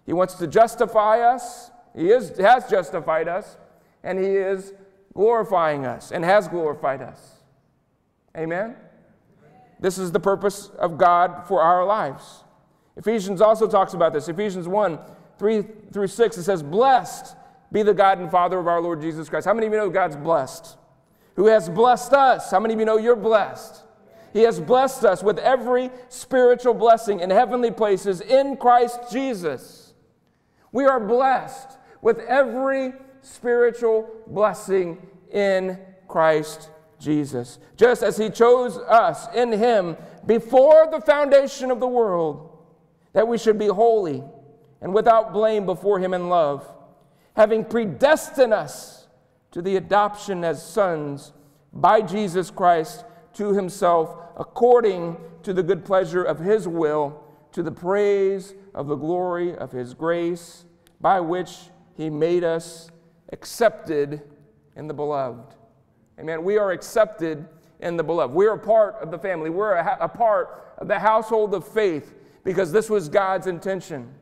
He 0.05 0.13
wants 0.13 0.35
to 0.35 0.47
justify 0.47 1.21
us, 1.21 1.71
He 1.95 2.11
is, 2.11 2.37
has 2.39 2.69
justified 2.69 3.29
us, 3.29 3.57
and 4.03 4.19
He 4.19 4.27
is 4.27 4.75
glorifying 5.15 5.87
us 5.87 6.13
and 6.13 6.25
has 6.25 6.47
glorified 6.47 7.01
us. 7.01 7.36
Amen? 8.37 8.77
This 9.81 9.99
is 9.99 10.13
the 10.13 10.21
purpose 10.21 10.71
of 10.79 10.99
God 10.99 11.47
for 11.47 11.61
our 11.61 11.85
lives. 11.85 12.45
Ephesians 12.97 13.41
also 13.41 13.69
talks 13.69 13.95
about 13.95 14.13
this. 14.13 14.29
Ephesians 14.29 14.69
1 14.69 14.99
3 15.39 15.65
through 15.93 16.07
6, 16.07 16.39
it 16.39 16.43
says, 16.45 16.63
Blessed 16.63 17.37
be 17.71 17.83
the 17.83 17.93
God 17.93 18.19
and 18.19 18.31
Father 18.31 18.59
of 18.59 18.67
our 18.67 18.81
Lord 18.81 19.03
Jesus 19.03 19.29
Christ. 19.29 19.47
How 19.47 19.53
many 19.53 19.67
of 19.67 19.73
you 19.73 19.79
know 19.79 19.91
God's 19.91 20.17
blessed? 20.17 20.79
Who 21.35 21.47
has 21.47 21.69
blessed 21.69 22.15
us? 22.15 22.51
How 22.51 22.59
many 22.59 22.73
of 22.73 22.81
you 22.81 22.87
know 22.87 22.97
you're 22.97 23.17
blessed? 23.17 23.83
He 24.33 24.43
has 24.43 24.61
blessed 24.61 25.05
us 25.05 25.23
with 25.23 25.39
every 25.39 25.91
spiritual 26.09 26.75
blessing 26.75 27.21
in 27.21 27.31
heavenly 27.31 27.71
places 27.71 28.23
in 28.23 28.57
Christ 28.57 28.99
Jesus. 29.13 29.95
We 30.73 30.87
are 30.87 31.01
blessed 31.01 31.79
with 32.01 32.19
every 32.21 32.95
spiritual 33.21 34.09
blessing 34.27 35.07
in 35.31 35.79
Christ 36.09 36.71
Jesus. 36.99 37.59
Just 37.77 38.03
as 38.03 38.17
He 38.17 38.31
chose 38.31 38.77
us 38.79 39.27
in 39.35 39.53
Him 39.53 39.97
before 40.27 40.89
the 40.91 41.01
foundation 41.01 41.71
of 41.71 41.81
the 41.81 41.87
world, 41.87 42.59
that 43.13 43.29
we 43.29 43.39
should 43.39 43.59
be 43.59 43.69
holy 43.69 44.23
and 44.81 44.93
without 44.93 45.33
blame 45.33 45.67
before 45.67 45.99
Him 45.99 46.15
in 46.15 46.29
love, 46.29 46.71
having 47.35 47.65
predestined 47.65 48.53
us 48.53 49.09
to 49.53 49.63
the 49.63 49.77
adoption 49.77 50.45
as 50.45 50.65
sons 50.65 51.33
by 51.73 52.01
Jesus 52.01 52.51
Christ 52.51 53.05
to 53.35 53.53
Himself 53.53 54.17
according 54.37 55.17
to 55.43 55.53
the 55.53 55.63
good 55.63 55.85
pleasure 55.85 56.23
of 56.23 56.39
His 56.39 56.69
will, 56.69 57.23
to 57.53 57.63
the 57.63 57.73
praise 57.73 58.55
of 58.75 58.87
the 58.87 58.97
glory 58.97 59.55
of 59.57 59.73
His 59.73 59.95
grace, 59.95 60.65
by 61.01 61.21
which 61.21 61.71
He 61.97 62.11
made 62.11 62.45
us 62.45 62.91
accepted 63.33 64.23
in 64.77 64.89
the 64.89 64.95
beloved. 64.95 65.55
Amen. 66.19 66.43
We 66.45 66.57
are 66.59 66.73
accepted 66.73 67.47
in 67.81 67.97
the 67.97 68.05
beloved. 68.05 68.35
We 68.35 68.47
are 68.47 68.55
a 68.55 68.59
part 68.59 68.97
of 69.03 69.11
the 69.11 69.19
family. 69.19 69.51
We're 69.51 69.75
a, 69.75 69.99
a 70.01 70.09
part 70.09 70.75
of 70.79 70.89
the 70.89 70.99
household 70.99 71.55
of 71.55 71.67
faith 71.67 72.15
because 72.45 72.73
this 72.73 72.89
was 72.89 73.09
God's 73.09 73.47
intention. 73.47 74.13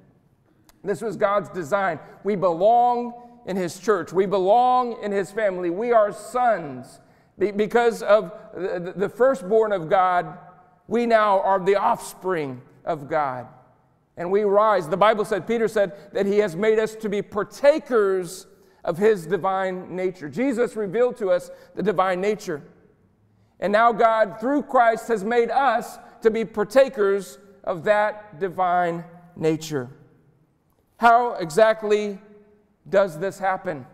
This 0.83 1.01
was 1.01 1.17
God's 1.17 1.49
design. 1.51 1.99
We 2.25 2.37
belong 2.37 3.15
in 3.47 3.57
His 3.57 3.79
church. 3.79 4.13
We 4.13 4.27
belong 4.27 5.03
in 5.03 5.13
His 5.13 5.31
family. 5.31 5.71
We 5.71 5.93
are 5.93 6.13
sons. 6.13 7.01
Because 7.39 8.03
of 8.03 8.33
the 8.55 9.11
firstborn 9.15 9.73
of 9.73 9.89
God, 9.89 10.39
we 10.87 11.07
now 11.07 11.41
are 11.41 11.59
the 11.59 11.77
offspring 11.77 12.63
of 12.85 13.09
God. 13.09 13.47
And 14.17 14.31
we 14.31 14.45
rise. 14.45 14.89
The 14.89 14.97
Bible 14.97 15.25
said, 15.25 15.47
Peter 15.47 15.67
said, 15.67 16.13
that 16.13 16.27
he 16.27 16.39
has 16.39 16.55
made 16.55 16.79
us 16.79 16.95
to 16.97 17.09
be 17.09 17.23
partakers 17.23 18.47
of 18.85 18.99
his 18.99 19.27
divine 19.27 19.97
nature. 19.97 20.29
Jesus 20.29 20.77
revealed 20.77 21.17
to 21.17 21.31
us 21.31 21.51
the 21.75 21.83
divine 21.83 22.21
nature. 22.21 22.63
And 23.61 23.73
now 23.73 23.93
God, 23.93 24.39
through 24.41 24.63
Christ, 24.63 25.09
has 25.09 25.25
made 25.25 25.51
us 25.51 25.99
to 26.23 26.31
be 26.31 26.45
partakers 26.45 27.39
of 27.65 27.85
that 27.85 28.39
divine 28.39 29.05
nature. 29.37 29.89
How 30.99 31.35
exactly 31.35 32.19
does 32.89 33.19
this 33.19 33.39
happen? 33.39 33.87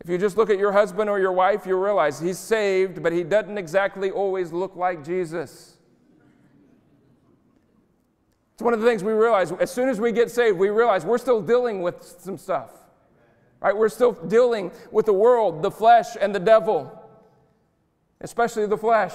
If 0.00 0.10
you 0.10 0.18
just 0.18 0.36
look 0.36 0.50
at 0.50 0.58
your 0.58 0.70
husband 0.70 1.10
or 1.10 1.18
your 1.18 1.32
wife, 1.32 1.66
you 1.66 1.82
realize 1.82 2.20
he's 2.20 2.38
saved, 2.38 3.02
but 3.02 3.12
he 3.12 3.24
doesn't 3.24 3.58
exactly 3.58 4.12
always 4.12 4.52
look 4.52 4.76
like 4.76 5.04
Jesus. 5.04 5.75
One 8.66 8.74
of 8.74 8.80
the 8.80 8.86
things 8.88 9.04
we 9.04 9.12
realize 9.12 9.52
as 9.52 9.70
soon 9.70 9.88
as 9.88 10.00
we 10.00 10.10
get 10.10 10.28
saved, 10.28 10.58
we 10.58 10.70
realize 10.70 11.04
we're 11.04 11.18
still 11.18 11.40
dealing 11.40 11.82
with 11.82 12.02
some 12.18 12.36
stuff. 12.36 12.72
Right? 13.60 13.76
We're 13.76 13.88
still 13.88 14.10
dealing 14.10 14.72
with 14.90 15.06
the 15.06 15.12
world, 15.12 15.62
the 15.62 15.70
flesh, 15.70 16.16
and 16.20 16.34
the 16.34 16.40
devil, 16.40 16.90
especially 18.20 18.66
the 18.66 18.76
flesh. 18.76 19.14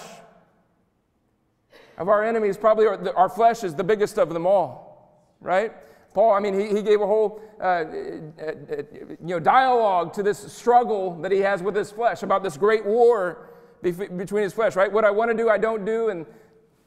Of 1.98 2.08
our 2.08 2.24
enemies, 2.24 2.56
probably 2.56 2.88
our, 2.88 3.14
our 3.14 3.28
flesh 3.28 3.66
is 3.66 3.76
the 3.76 3.84
biggest 3.84 4.18
of 4.18 4.30
them 4.30 4.48
all, 4.48 5.28
right? 5.42 5.74
Paul, 6.14 6.32
I 6.32 6.40
mean, 6.40 6.58
he, 6.58 6.68
he 6.68 6.82
gave 6.82 7.02
a 7.02 7.06
whole 7.06 7.42
uh, 7.60 7.64
uh, 7.64 7.68
uh, 7.68 8.84
you 9.10 9.18
know, 9.20 9.40
dialogue 9.42 10.14
to 10.14 10.24
this 10.24 10.40
struggle 10.54 11.22
that 11.24 11.32
he 11.34 11.40
has 11.40 11.62
with 11.62 11.76
his 11.76 11.92
flesh 11.92 12.24
about 12.24 12.42
this 12.42 12.56
great 12.56 12.86
war 12.86 13.50
between 13.82 14.44
his 14.44 14.54
flesh, 14.54 14.78
right? 14.78 14.90
What 14.90 15.04
I 15.04 15.12
want 15.12 15.30
to 15.30 15.36
do, 15.36 15.50
I 15.50 15.58
don't 15.58 15.84
do. 15.84 16.08
And 16.08 16.26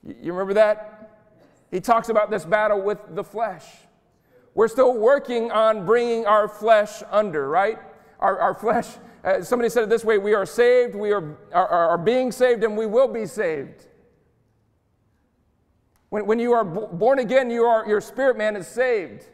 you 0.02 0.32
remember 0.32 0.54
that? 0.54 0.93
He 1.74 1.80
talks 1.80 2.08
about 2.08 2.30
this 2.30 2.44
battle 2.44 2.80
with 2.80 3.00
the 3.16 3.24
flesh. 3.24 3.64
We're 4.54 4.68
still 4.68 4.96
working 4.96 5.50
on 5.50 5.84
bringing 5.84 6.24
our 6.24 6.46
flesh 6.46 7.02
under, 7.10 7.48
right? 7.48 7.80
Our, 8.20 8.38
our 8.38 8.54
flesh, 8.54 8.86
uh, 9.24 9.42
somebody 9.42 9.68
said 9.68 9.82
it 9.82 9.88
this 9.88 10.04
way 10.04 10.18
we 10.18 10.34
are 10.34 10.46
saved, 10.46 10.94
we 10.94 11.10
are, 11.10 11.36
are, 11.52 11.66
are 11.66 11.98
being 11.98 12.30
saved, 12.30 12.62
and 12.62 12.76
we 12.76 12.86
will 12.86 13.08
be 13.08 13.26
saved. 13.26 13.88
When, 16.10 16.26
when 16.26 16.38
you 16.38 16.52
are 16.52 16.64
born 16.64 17.18
again, 17.18 17.50
you 17.50 17.64
are, 17.64 17.84
your 17.88 18.00
spirit 18.00 18.38
man 18.38 18.54
is 18.54 18.68
saved. 18.68 19.24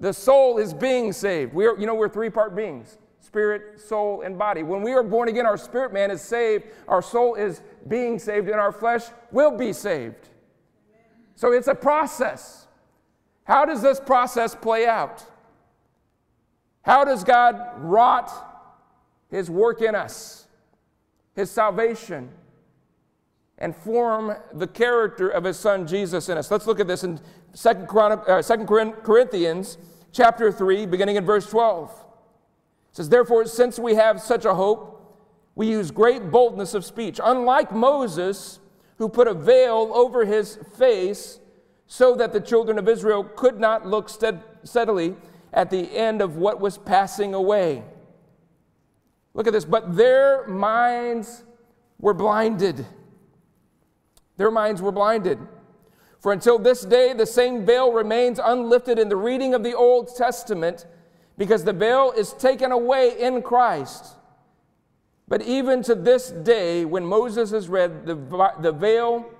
The 0.00 0.12
soul 0.12 0.58
is 0.58 0.74
being 0.74 1.12
saved. 1.12 1.54
We 1.54 1.66
are, 1.66 1.78
you 1.78 1.86
know, 1.86 1.94
we're 1.94 2.08
three 2.08 2.30
part 2.30 2.56
beings 2.56 2.98
spirit, 3.20 3.80
soul, 3.80 4.22
and 4.22 4.36
body. 4.36 4.64
When 4.64 4.82
we 4.82 4.92
are 4.92 5.04
born 5.04 5.28
again, 5.28 5.46
our 5.46 5.56
spirit 5.56 5.92
man 5.92 6.10
is 6.10 6.20
saved, 6.20 6.64
our 6.88 7.00
soul 7.00 7.36
is 7.36 7.62
being 7.86 8.18
saved, 8.18 8.48
and 8.48 8.58
our 8.58 8.72
flesh 8.72 9.04
will 9.30 9.56
be 9.56 9.72
saved. 9.72 10.30
So 11.42 11.50
it's 11.50 11.66
a 11.66 11.74
process. 11.74 12.68
How 13.42 13.64
does 13.64 13.82
this 13.82 13.98
process 13.98 14.54
play 14.54 14.86
out? 14.86 15.26
How 16.82 17.04
does 17.04 17.24
God 17.24 17.58
wrought 17.78 18.30
his 19.28 19.50
work 19.50 19.82
in 19.82 19.96
us, 19.96 20.46
his 21.34 21.50
salvation? 21.50 22.30
and 23.58 23.74
form 23.76 24.36
the 24.52 24.66
character 24.68 25.28
of 25.28 25.44
his 25.44 25.56
son 25.56 25.86
Jesus 25.86 26.28
in 26.28 26.38
us. 26.38 26.50
Let's 26.50 26.66
look 26.66 26.80
at 26.80 26.88
this 26.88 27.04
in 27.04 27.20
2 27.54 27.68
uh, 27.68 28.42
Corinthians 29.04 29.78
chapter 30.12 30.50
3, 30.50 30.86
beginning 30.86 31.16
in 31.16 31.24
verse 31.24 31.48
12. 31.48 31.90
It 31.90 32.96
says, 32.96 33.08
Therefore, 33.08 33.46
since 33.46 33.78
we 33.78 33.94
have 33.94 34.20
such 34.20 34.44
a 34.44 34.54
hope, 34.54 35.16
we 35.54 35.68
use 35.68 35.90
great 35.92 36.30
boldness 36.30 36.74
of 36.74 36.84
speech, 36.84 37.20
unlike 37.22 37.72
Moses, 37.72 38.58
who 39.02 39.08
put 39.08 39.26
a 39.26 39.34
veil 39.34 39.90
over 39.92 40.24
his 40.24 40.60
face 40.76 41.40
so 41.88 42.14
that 42.14 42.32
the 42.32 42.40
children 42.40 42.78
of 42.78 42.88
Israel 42.88 43.24
could 43.24 43.58
not 43.58 43.84
look 43.84 44.08
steadily 44.08 45.16
at 45.52 45.70
the 45.70 45.90
end 45.96 46.22
of 46.22 46.36
what 46.36 46.60
was 46.60 46.78
passing 46.78 47.34
away. 47.34 47.82
Look 49.34 49.48
at 49.48 49.52
this, 49.52 49.64
but 49.64 49.96
their 49.96 50.46
minds 50.46 51.42
were 51.98 52.14
blinded. 52.14 52.86
Their 54.36 54.52
minds 54.52 54.80
were 54.80 54.92
blinded. 54.92 55.40
For 56.20 56.32
until 56.32 56.60
this 56.60 56.82
day, 56.82 57.12
the 57.12 57.26
same 57.26 57.66
veil 57.66 57.92
remains 57.92 58.38
unlifted 58.38 59.00
in 59.00 59.08
the 59.08 59.16
reading 59.16 59.52
of 59.52 59.64
the 59.64 59.74
Old 59.74 60.14
Testament 60.14 60.86
because 61.36 61.64
the 61.64 61.72
veil 61.72 62.12
is 62.16 62.34
taken 62.34 62.70
away 62.70 63.18
in 63.18 63.42
Christ. 63.42 64.14
But 65.28 65.42
even 65.42 65.82
to 65.84 65.94
this 65.94 66.30
day, 66.30 66.84
when 66.84 67.06
Moses 67.06 67.52
is 67.52 67.68
read, 67.68 68.06
the, 68.06 68.14
the 68.60 68.72
veil, 68.72 69.30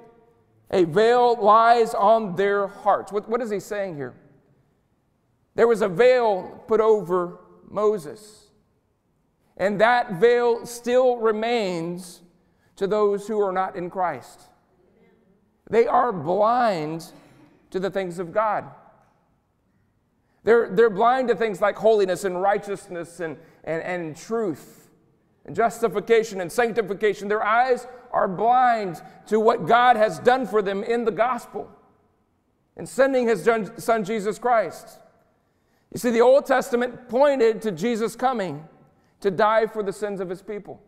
a 0.71 0.85
veil 0.85 1.37
lies 1.37 1.95
on 1.95 2.37
their 2.37 2.67
hearts. 2.67 3.13
What, 3.13 3.29
what 3.29 3.43
is 3.43 3.51
he 3.51 3.61
saying 3.61 3.97
here? 3.97 4.15
There 5.55 5.69
was 5.69 5.83
a 5.83 5.89
veil 5.89 6.65
put 6.67 6.81
over 6.81 7.41
Moses. 7.69 8.49
And 9.57 9.81
that 9.81 10.15
veil 10.15 10.65
still 10.65 11.19
remains 11.19 12.23
to 12.77 12.87
those 12.87 13.29
who 13.29 13.41
are 13.41 13.53
not 13.53 13.77
in 13.77 13.91
Christ. 13.91 14.41
They 15.69 15.87
are 15.87 16.13
blind 16.13 17.13
to 17.71 17.79
the 17.79 17.91
things 17.91 18.19
of 18.19 18.33
God. 18.33 18.65
They're, 20.45 20.69
they're 20.71 20.91
blind 20.91 21.29
to 21.29 21.37
things 21.37 21.61
like 21.61 21.77
holiness 21.77 22.25
and 22.25 22.41
righteousness 22.41 23.21
and, 23.21 23.37
and, 23.65 23.83
and 23.83 24.17
truth 24.17 24.82
and 25.45 25.57
justification 25.57 26.41
and 26.41 26.51
sanctification. 26.51 27.29
Their 27.29 27.43
eyes 27.43 27.87
are 28.13 28.29
blind 28.29 29.03
to 29.27 29.41
what 29.41 29.67
God 29.67 29.97
has 29.97 30.19
done 30.19 30.47
for 30.47 30.63
them 30.63 30.85
in 30.85 31.05
the 31.05 31.11
gospel 31.11 31.71
in 32.77 32.87
sending 32.87 33.27
his 33.27 33.49
son 33.79 34.05
Jesus 34.05 34.39
Christ. 34.39 34.99
You 35.93 35.99
see, 35.99 36.11
the 36.11 36.21
Old 36.21 36.47
Testament 36.47 37.09
pointed 37.09 37.61
to 37.63 37.73
Jesus 37.73 38.17
coming 38.17 38.67
to 39.21 39.31
die 39.31 39.67
for 39.67 39.83
the 39.83 39.93
sins 39.93 40.21
of 40.21 40.29
his 40.29 40.43
people 40.43 40.81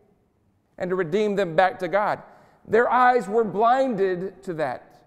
and 0.79 0.89
to 0.89 0.97
redeem 0.97 1.37
them 1.37 1.55
back 1.55 1.79
to 1.81 1.89
God. 1.89 2.23
Their 2.67 2.91
eyes 2.91 3.29
were 3.29 3.45
blinded 3.45 4.43
to 4.45 4.55
that. 4.55 5.03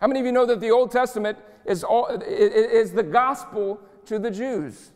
How 0.00 0.08
many 0.08 0.20
of 0.20 0.26
you 0.26 0.32
know 0.32 0.46
that 0.46 0.60
the 0.60 0.70
Old 0.70 0.90
Testament 0.90 1.38
is, 1.64 1.84
all, 1.84 2.06
is 2.06 2.92
the 2.92 3.02
gospel 3.02 3.80
to 4.06 4.18
the 4.18 4.30
Jews. 4.30 4.90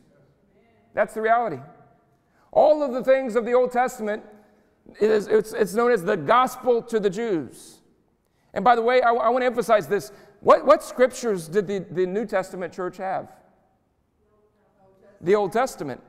That's 0.94 1.14
the 1.14 1.20
reality. 1.20 1.58
All 2.52 2.82
of 2.82 2.92
the 2.92 3.02
things 3.02 3.35
of 3.35 3.44
the 3.44 3.54
Old 3.54 3.73
Testament 3.73 4.23
is 5.00 5.26
it's, 5.26 5.52
it's 5.52 5.75
known 5.75 5.90
as 5.90 6.04
the 6.04 6.16
gospel 6.16 6.82
to 6.82 7.00
the 7.00 7.11
Jews. 7.11 7.80
And 8.54 8.64
by 8.64 8.76
the 8.76 8.82
way, 8.82 9.00
I, 9.00 9.11
I 9.11 9.28
want 9.30 9.42
to 9.42 9.47
emphasize 9.47 9.88
this. 9.88 10.12
What, 10.40 10.66
what 10.66 10.82
scriptures 10.82 11.49
did 11.49 11.66
the, 11.66 11.78
the 11.78 12.06
New 12.06 12.26
Testament 12.26 12.73
church 12.73 12.99
have? 12.99 13.32
The 15.21 15.35
Old 15.35 15.52
Testament. 15.52 16.00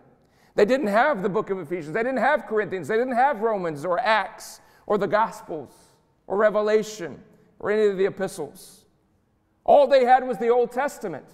They 0.56 0.66
didn't 0.66 0.88
have 0.88 1.24
the 1.24 1.30
book 1.30 1.50
of 1.50 1.60
Ephesians. 1.60 1.94
They 1.94 2.04
didn't 2.04 2.18
have 2.20 2.46
Corinthians. 2.46 2.88
They 2.88 2.98
didn't 2.98 3.16
have 3.16 3.40
Romans 3.40 3.86
or 3.86 4.00
Acts 4.00 4.60
or 4.86 4.98
the 4.98 5.08
Gospels 5.08 5.72
or 6.28 6.38
Revelation 6.38 7.22
or 7.60 7.72
any 7.72 7.88
of 7.88 7.98
the 7.98 8.06
epistles. 8.06 8.86
All 9.64 9.88
they 9.88 10.04
had 10.04 10.28
was 10.28 10.38
the 10.38 10.50
Old 10.50 10.72
Testament. 10.72 11.26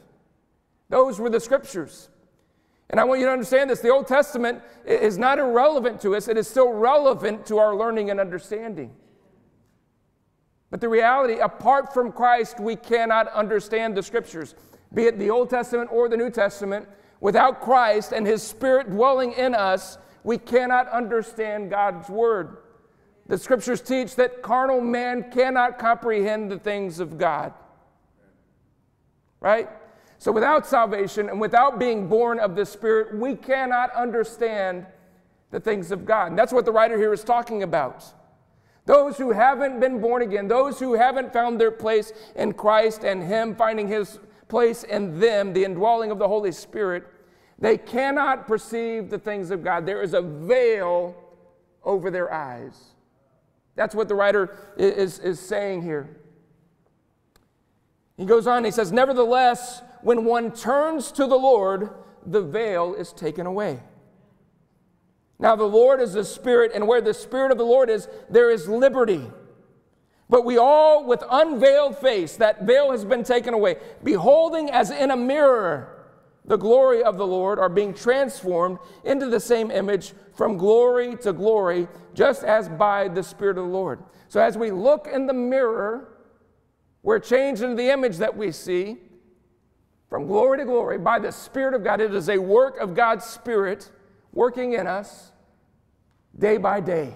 Those 0.90 1.20
were 1.20 1.30
the 1.30 1.40
scriptures. 1.40 2.10
And 2.90 3.00
I 3.00 3.04
want 3.04 3.20
you 3.20 3.28
to 3.28 3.32
understand 3.32 3.70
this 3.70 3.82
the 3.82 3.90
Old 3.90 4.08
Testament 4.08 4.62
is 4.86 5.18
not 5.18 5.40
irrelevant 5.40 6.02
to 6.02 6.16
us, 6.16 6.28
it 6.28 6.38
is 6.38 6.48
still 6.48 6.72
relevant 6.72 7.46
to 7.48 7.58
our 7.58 7.76
learning 7.76 8.10
and 8.10 8.20
understanding. 8.20 8.92
But 10.72 10.82
the 10.82 10.90
reality, 10.90 11.40
apart 11.40 11.94
from 11.94 12.12
Christ, 12.12 12.60
we 12.60 12.76
cannot 12.76 13.28
understand 13.30 13.96
the 13.96 14.04
scriptures, 14.04 14.56
be 14.94 15.04
it 15.04 15.18
the 15.18 15.30
Old 15.30 15.50
Testament 15.50 15.90
or 15.92 16.10
the 16.10 16.18
New 16.18 16.30
Testament. 16.30 16.88
Without 17.22 17.62
Christ 17.62 18.12
and 18.12 18.26
His 18.26 18.42
Spirit 18.42 18.90
dwelling 18.90 19.34
in 19.34 19.54
us, 19.54 19.98
we 20.24 20.38
cannot 20.38 20.88
understand 20.90 21.70
God's 21.70 22.10
Word. 22.10 22.58
The 23.28 23.38
scriptures 23.38 23.82
teach 23.82 24.16
that 24.16 24.42
carnal 24.42 24.82
man 24.82 25.32
cannot 25.32 25.78
comprehend 25.78 26.52
the 26.52 26.58
things 26.58 27.00
of 27.00 27.18
God. 27.18 27.54
Right? 29.40 29.70
So, 30.20 30.34
without 30.34 30.68
salvation 30.68 31.30
and 31.30 31.40
without 31.40 31.80
being 31.80 32.10
born 32.10 32.40
of 32.40 32.54
the 32.54 32.66
Spirit, 32.66 33.18
we 33.18 33.36
cannot 33.36 33.92
understand 33.94 34.86
the 35.50 35.62
things 35.62 35.92
of 35.92 36.06
God. 36.06 36.28
And 36.28 36.38
that's 36.38 36.52
what 36.52 36.66
the 36.66 36.74
writer 36.74 36.98
here 36.98 37.14
is 37.14 37.24
talking 37.24 37.64
about. 37.64 38.04
Those 38.86 39.18
who 39.18 39.32
haven't 39.32 39.80
been 39.80 40.02
born 40.02 40.22
again, 40.22 40.50
those 40.50 40.78
who 40.78 40.94
haven't 40.94 41.32
found 41.32 41.60
their 41.60 41.72
place 41.72 42.12
in 42.36 42.54
Christ 42.54 43.06
and 43.06 43.24
Him 43.24 43.56
finding 43.56 43.88
His 43.88 44.20
place 44.50 44.84
in 44.84 45.20
them, 45.22 45.54
the 45.54 45.64
indwelling 45.64 46.12
of 46.12 46.20
the 46.20 46.28
Holy 46.28 46.52
Spirit, 46.52 47.08
they 47.58 47.78
cannot 47.78 48.46
perceive 48.46 49.10
the 49.10 49.20
things 49.20 49.52
of 49.52 49.64
God. 49.64 49.86
There 49.86 50.02
is 50.02 50.14
a 50.14 50.22
veil 50.22 51.16
over 51.82 52.12
their 52.12 52.34
eyes. 52.34 52.78
That's 53.76 53.96
what 53.96 54.10
the 54.10 54.16
writer 54.16 54.58
is, 54.78 55.20
is 55.20 55.40
saying 55.40 55.84
here. 55.84 56.18
He 58.18 58.26
goes 58.26 58.48
on, 58.48 58.66
he 58.66 58.72
says, 58.72 58.92
Nevertheless, 58.92 59.82
when 60.02 60.26
one 60.26 60.52
turns 60.52 61.12
to 61.14 61.28
the 61.28 61.36
Lord, 61.36 61.90
the 62.26 62.42
veil 62.42 62.94
is 62.94 63.14
taken 63.14 63.46
away. 63.46 63.82
Now, 65.40 65.56
the 65.56 65.64
Lord 65.64 66.02
is 66.02 66.14
the 66.14 66.26
Spirit, 66.26 66.72
and 66.76 66.88
where 66.88 67.02
the 67.02 67.14
Spirit 67.14 67.52
of 67.52 67.58
the 67.58 67.64
Lord 67.64 67.90
is, 67.90 68.10
there 68.30 68.52
is 68.52 68.68
liberty. 68.68 69.26
But 70.30 70.46
we 70.46 70.58
all, 70.58 71.06
with 71.06 71.24
unveiled 71.30 71.98
face, 71.98 72.36
that 72.38 72.64
veil 72.64 72.92
has 72.92 73.06
been 73.06 73.24
taken 73.24 73.54
away, 73.54 73.78
beholding 74.04 74.70
as 74.70 74.92
in 74.92 75.12
a 75.12 75.18
mirror 75.18 75.96
the 76.46 76.58
glory 76.58 77.04
of 77.04 77.18
the 77.18 77.28
Lord, 77.28 77.58
are 77.58 77.70
being 77.70 77.94
transformed 77.94 78.80
into 79.04 79.28
the 79.28 79.40
same 79.40 79.72
image 79.72 80.14
from 80.36 80.58
glory 80.58 81.16
to 81.18 81.32
glory, 81.32 81.88
just 82.14 82.44
as 82.44 82.68
by 82.68 83.08
the 83.08 83.24
Spirit 83.24 83.58
of 83.58 83.66
the 83.66 83.72
Lord. 83.72 84.04
So, 84.28 84.42
as 84.42 84.58
we 84.58 84.72
look 84.72 85.08
in 85.08 85.26
the 85.26 85.34
mirror, 85.34 86.18
we're 87.02 87.20
changed 87.20 87.62
into 87.62 87.76
the 87.76 87.92
image 87.92 88.18
that 88.18 88.36
we 88.36 88.52
see 88.52 88.98
from 90.10 90.26
glory 90.26 90.58
to 90.58 90.66
glory 90.66 90.98
by 90.98 91.20
the 91.20 91.32
Spirit 91.32 91.74
of 91.74 91.84
God. 91.84 92.02
It 92.02 92.14
is 92.14 92.30
a 92.30 92.38
work 92.38 92.80
of 92.80 92.96
God's 92.96 93.26
Spirit 93.26 93.92
working 94.34 94.74
in 94.74 94.88
us 94.88 95.32
day 96.38 96.58
by 96.58 96.80
day. 96.80 97.16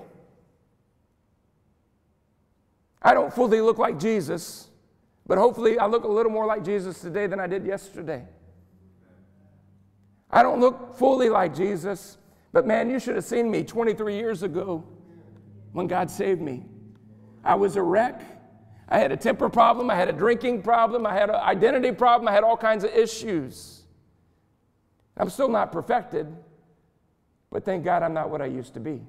I 3.01 3.13
don't 3.13 3.33
fully 3.33 3.59
look 3.61 3.77
like 3.77 4.00
Jesus, 4.00 4.70
but 5.25 5.37
hopefully 5.37 5.77
I 5.79 5.87
look 5.87 6.03
a 6.03 6.07
little 6.07 6.31
more 6.31 6.46
like 6.46 6.63
Jesus 6.63 7.01
today 7.01 7.27
than 7.27 7.39
I 7.39 7.48
did 7.48 7.65
yesterday. 7.65 8.25
I 10.29 10.41
don't 10.41 10.59
look 10.59 10.96
fully 10.96 11.29
like 11.29 11.55
Jesus, 11.55 12.18
but 12.53 12.65
man, 12.65 12.89
you 12.89 13.00
should 13.00 13.15
have 13.15 13.25
seen 13.25 13.51
me 13.51 13.63
23 13.63 14.15
years 14.15 14.44
ago 14.44 14.83
when 15.74 15.87
God 15.87 16.09
saved 16.09 16.41
me. 16.41 16.63
I 17.44 17.55
was 17.55 17.75
a 17.75 17.81
wreck. 17.81 18.22
I 18.89 19.00
had 19.00 19.11
a 19.11 19.17
temper 19.17 19.50
problem, 19.50 19.89
I 19.89 19.96
had 19.96 20.09
a 20.09 20.13
drinking 20.13 20.61
problem, 20.61 21.05
I 21.05 21.13
had 21.13 21.29
an 21.29 21.35
identity 21.35 21.91
problem, 21.91 22.27
I 22.27 22.31
had 22.31 22.43
all 22.43 22.57
kinds 22.57 22.83
of 22.83 22.91
issues. 22.91 23.83
I'm 25.17 25.29
still 25.29 25.48
not 25.48 25.72
perfected, 25.72 26.27
but 27.51 27.63
thank 27.63 27.83
God 27.83 28.03
I'm 28.03 28.13
not 28.13 28.29
what 28.29 28.41
I 28.41 28.46
used 28.46 28.74
to 28.74 28.79
be. 28.79 29.01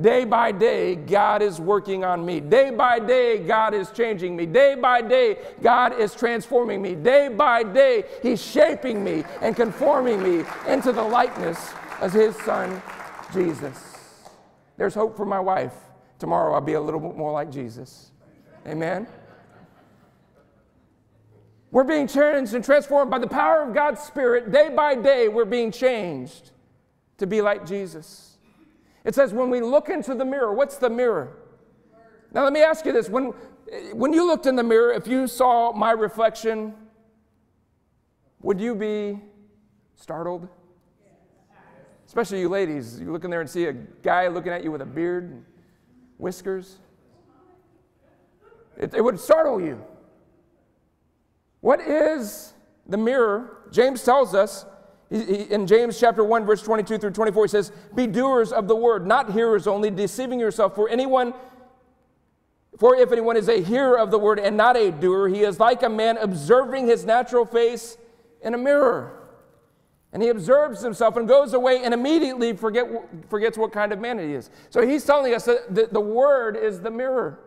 Day 0.00 0.24
by 0.24 0.50
day, 0.50 0.96
God 0.96 1.40
is 1.40 1.60
working 1.60 2.04
on 2.04 2.26
me. 2.26 2.40
Day 2.40 2.70
by 2.70 2.98
day, 2.98 3.38
God 3.38 3.74
is 3.74 3.92
changing 3.92 4.34
me. 4.34 4.44
Day 4.44 4.74
by 4.74 5.00
day, 5.00 5.38
God 5.62 5.98
is 6.00 6.14
transforming 6.14 6.82
me. 6.82 6.96
Day 6.96 7.28
by 7.28 7.62
day, 7.62 8.04
He's 8.20 8.42
shaping 8.42 9.04
me 9.04 9.24
and 9.40 9.54
conforming 9.54 10.20
me 10.20 10.44
into 10.66 10.90
the 10.90 11.02
likeness 11.02 11.72
of 12.00 12.12
His 12.12 12.34
Son, 12.38 12.82
Jesus. 13.32 13.78
There's 14.76 14.94
hope 14.94 15.16
for 15.16 15.26
my 15.26 15.38
wife. 15.38 15.74
Tomorrow, 16.18 16.54
I'll 16.54 16.60
be 16.60 16.72
a 16.72 16.80
little 16.80 17.00
bit 17.00 17.16
more 17.16 17.30
like 17.30 17.52
Jesus. 17.52 18.10
Amen. 18.66 19.06
We're 21.70 21.84
being 21.84 22.06
changed 22.06 22.54
and 22.54 22.64
transformed 22.64 23.10
by 23.10 23.18
the 23.18 23.26
power 23.26 23.62
of 23.62 23.74
God's 23.74 24.00
Spirit. 24.00 24.52
Day 24.52 24.70
by 24.74 24.94
day, 24.94 25.28
we're 25.28 25.44
being 25.44 25.72
changed 25.72 26.52
to 27.18 27.26
be 27.26 27.40
like 27.40 27.66
Jesus. 27.66 28.38
It 29.04 29.14
says, 29.14 29.32
when 29.34 29.50
we 29.50 29.60
look 29.60 29.88
into 29.88 30.14
the 30.14 30.24
mirror, 30.24 30.52
what's 30.54 30.78
the 30.78 30.88
mirror? 30.88 31.36
Now, 32.32 32.44
let 32.44 32.52
me 32.52 32.62
ask 32.62 32.86
you 32.86 32.92
this. 32.92 33.08
When, 33.08 33.32
when 33.92 34.12
you 34.12 34.26
looked 34.26 34.46
in 34.46 34.56
the 34.56 34.62
mirror, 34.62 34.92
if 34.92 35.06
you 35.06 35.26
saw 35.26 35.72
my 35.72 35.90
reflection, 35.90 36.74
would 38.40 38.60
you 38.60 38.74
be 38.74 39.20
startled? 39.94 40.48
Especially 42.06 42.40
you 42.40 42.48
ladies. 42.48 43.00
You 43.00 43.10
look 43.12 43.24
in 43.24 43.30
there 43.30 43.40
and 43.40 43.50
see 43.50 43.66
a 43.66 43.72
guy 43.72 44.28
looking 44.28 44.52
at 44.52 44.62
you 44.62 44.70
with 44.70 44.80
a 44.80 44.86
beard 44.86 45.24
and 45.24 45.44
whiskers. 46.18 46.78
It, 48.76 48.94
it 48.94 49.02
would 49.02 49.18
startle 49.18 49.60
you. 49.60 49.82
What 51.60 51.80
is 51.80 52.52
the 52.86 52.96
mirror? 52.96 53.62
James 53.70 54.02
tells 54.04 54.34
us 54.34 54.66
in 55.10 55.66
James 55.66 55.98
chapter 55.98 56.24
1, 56.24 56.44
verse 56.44 56.62
22 56.62 56.98
through 56.98 57.10
24, 57.10 57.44
he 57.44 57.48
says, 57.48 57.72
Be 57.94 58.06
doers 58.06 58.52
of 58.52 58.68
the 58.68 58.74
word, 58.74 59.06
not 59.06 59.32
hearers 59.32 59.66
only, 59.66 59.90
deceiving 59.90 60.40
yourself. 60.40 60.74
For 60.74 60.88
anyone, 60.88 61.34
for 62.78 62.96
if 62.96 63.12
anyone 63.12 63.36
is 63.36 63.48
a 63.48 63.62
hearer 63.62 63.98
of 63.98 64.10
the 64.10 64.18
word 64.18 64.38
and 64.40 64.56
not 64.56 64.76
a 64.76 64.90
doer, 64.90 65.28
he 65.28 65.42
is 65.42 65.60
like 65.60 65.82
a 65.82 65.88
man 65.88 66.16
observing 66.16 66.86
his 66.86 67.04
natural 67.04 67.44
face 67.44 67.96
in 68.42 68.54
a 68.54 68.58
mirror. 68.58 69.20
And 70.12 70.22
he 70.22 70.28
observes 70.28 70.80
himself 70.80 71.16
and 71.16 71.28
goes 71.28 71.54
away 71.54 71.82
and 71.84 71.92
immediately 71.92 72.52
forget, 72.52 72.86
forgets 73.28 73.58
what 73.58 73.72
kind 73.72 73.92
of 73.92 74.00
man 74.00 74.18
he 74.18 74.32
is. 74.32 74.50
So 74.70 74.86
he's 74.86 75.04
telling 75.04 75.34
us 75.34 75.44
that 75.44 75.74
the, 75.74 75.88
the 75.90 76.00
word 76.00 76.56
is 76.56 76.80
the 76.80 76.90
mirror. 76.90 77.40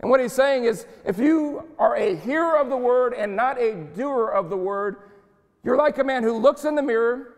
And 0.00 0.10
what 0.10 0.20
he's 0.20 0.32
saying 0.32 0.64
is 0.64 0.86
if 1.04 1.18
you 1.18 1.68
are 1.78 1.96
a 1.96 2.16
hearer 2.16 2.58
of 2.58 2.68
the 2.68 2.76
word 2.76 3.14
and 3.14 3.34
not 3.34 3.60
a 3.60 3.74
doer 3.74 4.28
of 4.28 4.50
the 4.50 4.56
word, 4.56 4.96
you're 5.64 5.76
like 5.76 5.98
a 5.98 6.04
man 6.04 6.22
who 6.22 6.36
looks 6.38 6.64
in 6.64 6.74
the 6.74 6.82
mirror 6.82 7.34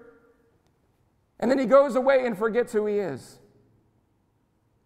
and 1.40 1.50
then 1.50 1.58
he 1.58 1.66
goes 1.66 1.94
away 1.94 2.26
and 2.26 2.36
forgets 2.36 2.72
who 2.72 2.86
he 2.86 2.96
is. 2.96 3.38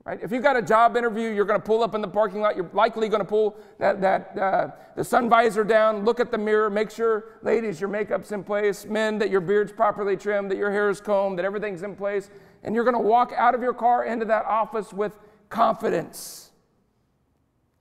Right? 0.05 0.19
If 0.21 0.33
you've 0.33 0.43
got 0.43 0.57
a 0.57 0.63
job 0.63 0.97
interview, 0.97 1.31
you're 1.31 1.45
going 1.45 1.61
to 1.61 1.65
pull 1.65 1.83
up 1.83 1.95
in 1.95 2.01
the 2.01 2.09
parking 2.09 2.41
lot. 2.41 2.57
You're 2.57 2.69
likely 2.73 3.09
going 3.09 3.21
to 3.21 3.29
pull 3.29 3.57
that, 3.79 4.01
that 4.01 4.37
uh, 4.37 4.69
the 4.97 5.05
sun 5.05 5.29
visor 5.31 5.63
down, 5.63 6.05
look 6.05 6.19
at 6.19 6.33
the 6.33 6.39
mirror, 6.39 6.69
make 6.69 6.91
sure, 6.91 7.37
ladies, 7.43 7.81
your 7.81 7.89
makeup's 7.89 8.33
in 8.33 8.43
place, 8.43 8.85
men, 8.85 9.19
that 9.19 9.31
your 9.31 9.41
beard's 9.41 9.71
properly 9.71 10.17
trimmed, 10.17 10.51
that 10.51 10.59
your 10.59 10.73
hair 10.73 10.91
is 10.91 11.01
combed, 11.01 11.39
that 11.39 11.45
everything's 11.45 11.85
in 11.85 11.95
place. 11.95 12.31
And 12.65 12.75
you're 12.75 12.85
going 12.85 12.97
to 12.97 13.01
walk 13.01 13.33
out 13.37 13.55
of 13.55 13.63
your 13.63 13.75
car 13.75 14.05
into 14.05 14.25
that 14.27 14.45
office 14.45 14.93
with 14.93 15.17
confidence 15.49 16.52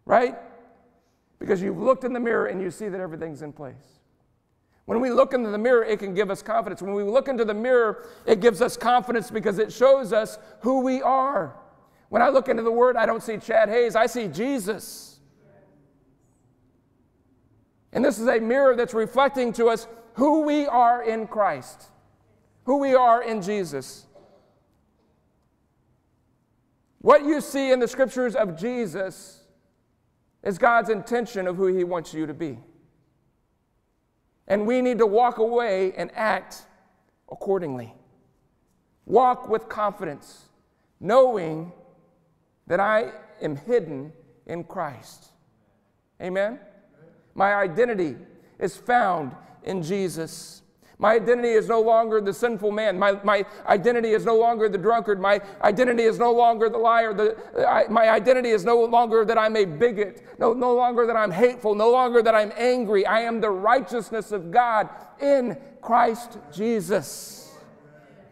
right? 0.06 0.36
Because 1.40 1.62
you've 1.62 1.80
looked 1.80 2.04
in 2.04 2.14
the 2.14 2.20
mirror 2.20 2.48
and 2.48 2.62
you 2.62 2.72
see 2.72 2.90
that 2.90 3.00
everything's 3.00 3.42
in 3.42 3.52
place. 3.54 4.00
When 4.86 5.00
we 5.00 5.10
look 5.10 5.34
into 5.34 5.50
the 5.50 5.58
mirror, 5.58 5.84
it 5.84 6.00
can 6.00 6.14
give 6.14 6.30
us 6.30 6.42
confidence. 6.42 6.82
When 6.82 6.94
we 6.94 7.04
look 7.04 7.28
into 7.28 7.46
the 7.46 7.54
mirror, 7.54 8.08
it 8.26 8.42
gives 8.42 8.62
us 8.62 8.76
confidence 8.76 9.32
because 9.32 9.58
it 9.58 9.72
shows 9.72 10.12
us 10.12 10.38
who 10.62 10.82
we 10.82 11.02
are. 11.02 11.56
When 12.10 12.22
I 12.22 12.30
look 12.30 12.50
into 12.50 12.64
the 12.64 12.72
Word, 12.72 12.98
I 12.98 13.06
don't 13.06 13.24
see 13.24 13.38
Chad 13.38 13.70
Hayes, 13.70 13.96
I 13.96 14.06
see 14.06 14.28
Jesus. 14.28 15.20
And 17.94 18.04
this 18.04 18.20
is 18.20 18.28
a 18.28 18.40
mirror 18.40 18.76
that's 18.76 18.94
reflecting 18.94 19.54
to 19.54 19.68
us 19.68 19.88
who 20.14 20.42
we 20.42 20.66
are 20.68 21.04
in 21.04 21.28
Christ, 21.28 21.84
who 22.66 22.78
we 22.78 22.96
are 22.96 23.24
in 23.24 23.42
Jesus. 23.42 24.06
What 27.00 27.24
you 27.24 27.42
see 27.42 27.72
in 27.72 27.80
the 27.80 27.88
scriptures 27.88 28.36
of 28.36 28.58
Jesus 28.58 29.41
is 30.44 30.58
God's 30.58 30.90
intention 30.90 31.48
of 31.48 31.56
who 31.56 31.68
He 31.68 31.84
wants 31.84 32.14
you 32.14 32.26
to 32.26 32.34
be. 32.34 32.58
And 34.48 34.66
we 34.66 34.82
need 34.82 34.98
to 34.98 35.06
walk 35.06 35.38
away 35.38 35.94
and 35.94 36.12
act 36.14 36.64
accordingly. 37.32 37.94
Walk 39.06 39.50
with 39.50 39.70
confidence, 39.70 40.46
knowing 41.00 41.72
that 42.68 42.80
I 42.80 43.12
am 43.42 43.56
hidden 43.56 44.14
in 44.46 44.64
Christ. 44.64 45.28
Amen? 46.22 46.60
My 47.34 47.56
identity 47.56 48.16
is 48.60 48.76
found 48.76 49.36
in 49.64 49.82
Jesus. 49.84 50.62
My 51.02 51.16
identity 51.16 51.50
is 51.50 51.68
no 51.68 51.82
longer 51.82 52.22
the 52.22 52.32
sinful 52.32 52.72
man. 52.72 53.00
My, 53.00 53.14
my 53.24 53.44
identity 53.66 54.12
is 54.12 54.24
no 54.24 54.38
longer 54.38 54.70
the 54.70 54.78
drunkard. 54.78 55.20
My 55.20 55.42
identity 55.64 56.04
is 56.04 56.20
no 56.20 56.32
longer 56.32 56.70
the 56.70 56.78
liar. 56.78 57.12
The, 57.12 57.68
I, 57.68 57.88
my 57.88 58.08
identity 58.08 58.50
is 58.50 58.64
no 58.64 58.84
longer 58.84 59.26
that 59.26 59.36
I'm 59.36 59.56
a 59.56 59.66
bigot. 59.66 60.24
No, 60.38 60.54
no 60.54 60.76
longer 60.76 61.08
that 61.08 61.16
I'm 61.16 61.32
hateful. 61.32 61.74
No 61.74 61.90
longer 61.90 62.22
that 62.22 62.36
I'm 62.36 62.54
angry. 62.56 63.04
I 63.08 63.22
am 63.22 63.42
the 63.42 63.50
righteousness 63.50 64.32
of 64.32 64.52
God 64.52 64.90
in 65.20 65.58
Christ 65.82 66.38
Jesus. 66.54 67.52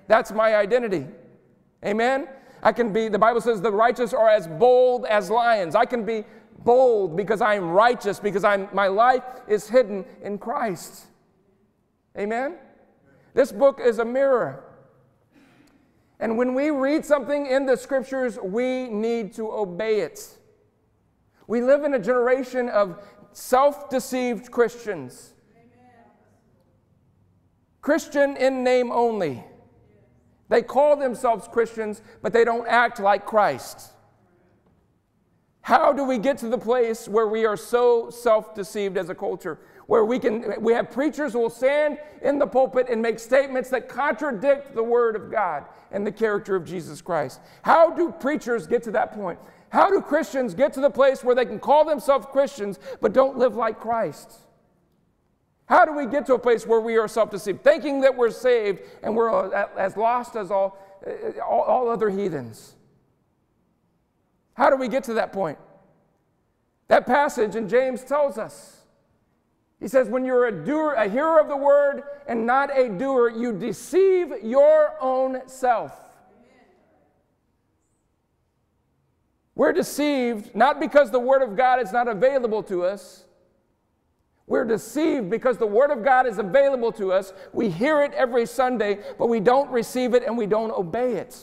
That's 0.08 0.32
my 0.32 0.56
identity. 0.56 1.08
Amen? 1.84 2.28
I 2.62 2.72
can 2.72 2.94
be, 2.94 3.08
the 3.08 3.18
Bible 3.18 3.42
says, 3.42 3.62
the 3.62 3.72
righteous 3.72 4.14
are 4.14 4.30
as 4.30 4.48
bold 4.48 5.06
as 5.06 5.32
lions. 5.32 5.74
I 5.74 5.86
can 5.86 6.06
be 6.06 6.24
bold 6.60 7.18
because 7.18 7.42
I 7.42 7.56
am 7.56 7.72
righteous, 7.72 8.20
because 8.20 8.44
I'm, 8.44 8.70
my 8.74 8.90
life 8.90 9.24
is 9.48 9.68
hidden 9.68 10.06
in 10.22 10.38
Christ. 10.38 11.08
Amen? 12.20 12.56
This 13.34 13.52
book 13.52 13.80
is 13.84 14.00
a 14.00 14.06
mirror. 14.06 14.64
And 16.20 16.38
when 16.38 16.54
we 16.54 16.70
read 16.70 17.06
something 17.06 17.46
in 17.46 17.66
the 17.66 17.78
scriptures, 17.78 18.38
we 18.44 18.90
need 18.90 19.34
to 19.36 19.50
obey 19.52 20.02
it. 20.02 20.38
We 21.48 21.62
live 21.62 21.84
in 21.84 21.94
a 21.94 22.00
generation 22.00 22.68
of 22.70 23.02
self 23.32 23.90
deceived 23.90 24.52
Christians. 24.52 25.34
Christian 27.82 28.36
in 28.36 28.64
name 28.64 28.92
only. 28.92 29.44
They 30.50 30.62
call 30.62 30.98
themselves 30.98 31.48
Christians, 31.48 32.02
but 32.22 32.34
they 32.34 32.44
don't 32.44 32.68
act 32.68 33.00
like 33.00 33.26
Christ. 33.26 33.94
How 35.62 35.94
do 35.94 36.04
we 36.04 36.18
get 36.18 36.40
to 36.40 36.50
the 36.50 36.58
place 36.58 37.08
where 37.08 37.28
we 37.28 37.46
are 37.46 37.56
so 37.56 38.10
self 38.10 38.54
deceived 38.56 38.98
as 38.98 39.10
a 39.10 39.16
culture? 39.16 39.60
Where 39.90 40.06
we 40.06 40.20
can 40.20 40.54
we 40.62 40.72
have 40.72 40.92
preachers 40.92 41.34
who 41.34 41.40
will 41.40 41.50
stand 41.50 41.98
in 42.22 42.38
the 42.38 42.46
pulpit 42.46 42.86
and 42.92 43.02
make 43.02 43.18
statements 43.18 43.72
that 43.72 43.90
contradict 43.90 44.76
the 44.76 44.84
word 44.84 45.16
of 45.16 45.32
God 45.32 45.66
and 45.92 46.06
the 46.06 46.12
character 46.12 46.56
of 46.56 46.64
Jesus 46.64 47.02
Christ. 47.02 47.40
How 47.64 47.90
do 47.90 48.12
preachers 48.12 48.68
get 48.68 48.84
to 48.84 48.92
that 48.92 49.14
point? 49.14 49.40
How 49.70 49.90
do 49.90 50.00
Christians 50.00 50.54
get 50.54 50.74
to 50.74 50.80
the 50.80 50.92
place 50.92 51.24
where 51.24 51.34
they 51.34 51.44
can 51.44 51.58
call 51.58 51.86
themselves 51.86 52.28
Christians 52.32 52.78
but 53.02 53.14
don't 53.14 53.40
live 53.40 53.56
like 53.56 53.80
Christ? 53.80 54.32
How 55.66 55.86
do 55.86 55.94
we 55.94 56.06
get 56.06 56.28
to 56.28 56.36
a 56.36 56.40
place 56.40 56.68
where 56.68 56.82
we 56.82 56.98
are 56.98 57.08
self 57.08 57.32
deceived, 57.32 57.64
thinking 57.64 58.02
that 58.02 58.16
we're 58.16 58.30
saved 58.30 58.82
and 59.02 59.16
we're 59.16 59.52
as 59.76 59.98
lost 59.98 60.36
as 60.36 60.52
all, 60.52 60.78
uh, 61.04 61.42
all, 61.42 61.62
all, 61.62 61.90
other 61.90 62.12
heathens? 62.12 62.76
How 64.54 64.70
do 64.70 64.76
we 64.76 64.88
get 64.88 65.06
to 65.06 65.16
that 65.16 65.34
point? 65.34 65.58
That 66.90 67.08
passage 67.08 67.56
in 67.56 67.68
James 67.68 68.04
tells 68.04 68.38
us. 68.38 68.79
He 69.80 69.88
says, 69.88 70.10
when 70.10 70.26
you're 70.26 70.48
a 70.48 70.66
doer, 70.66 70.94
a 70.94 71.08
hearer 71.08 71.40
of 71.40 71.48
the 71.48 71.56
word 71.56 72.04
and 72.28 72.46
not 72.46 72.78
a 72.78 72.90
doer, 72.90 73.30
you 73.30 73.54
deceive 73.54 74.34
your 74.44 74.96
own 75.00 75.48
self. 75.48 75.94
We're 79.56 79.74
deceived 79.74 80.56
not 80.56 80.80
because 80.80 81.12
the 81.12 81.20
word 81.20 81.42
of 81.42 81.56
God 81.56 81.82
is 81.82 81.92
not 81.92 82.08
available 82.08 82.64
to 82.64 82.84
us. 82.84 83.26
We're 84.50 84.66
deceived 84.66 85.30
because 85.30 85.58
the 85.58 85.68
Word 85.68 85.92
of 85.92 86.04
God 86.04 86.26
is 86.26 86.40
available 86.40 86.92
to 86.94 87.14
us. 87.14 87.34
We 87.54 87.70
hear 87.70 88.02
it 88.02 88.14
every 88.14 88.48
Sunday, 88.48 88.98
but 89.20 89.28
we 89.28 89.40
don't 89.40 89.70
receive 89.70 90.16
it 90.16 90.24
and 90.24 90.36
we 90.36 90.48
don't 90.48 90.72
obey 90.72 91.14
it. 91.14 91.38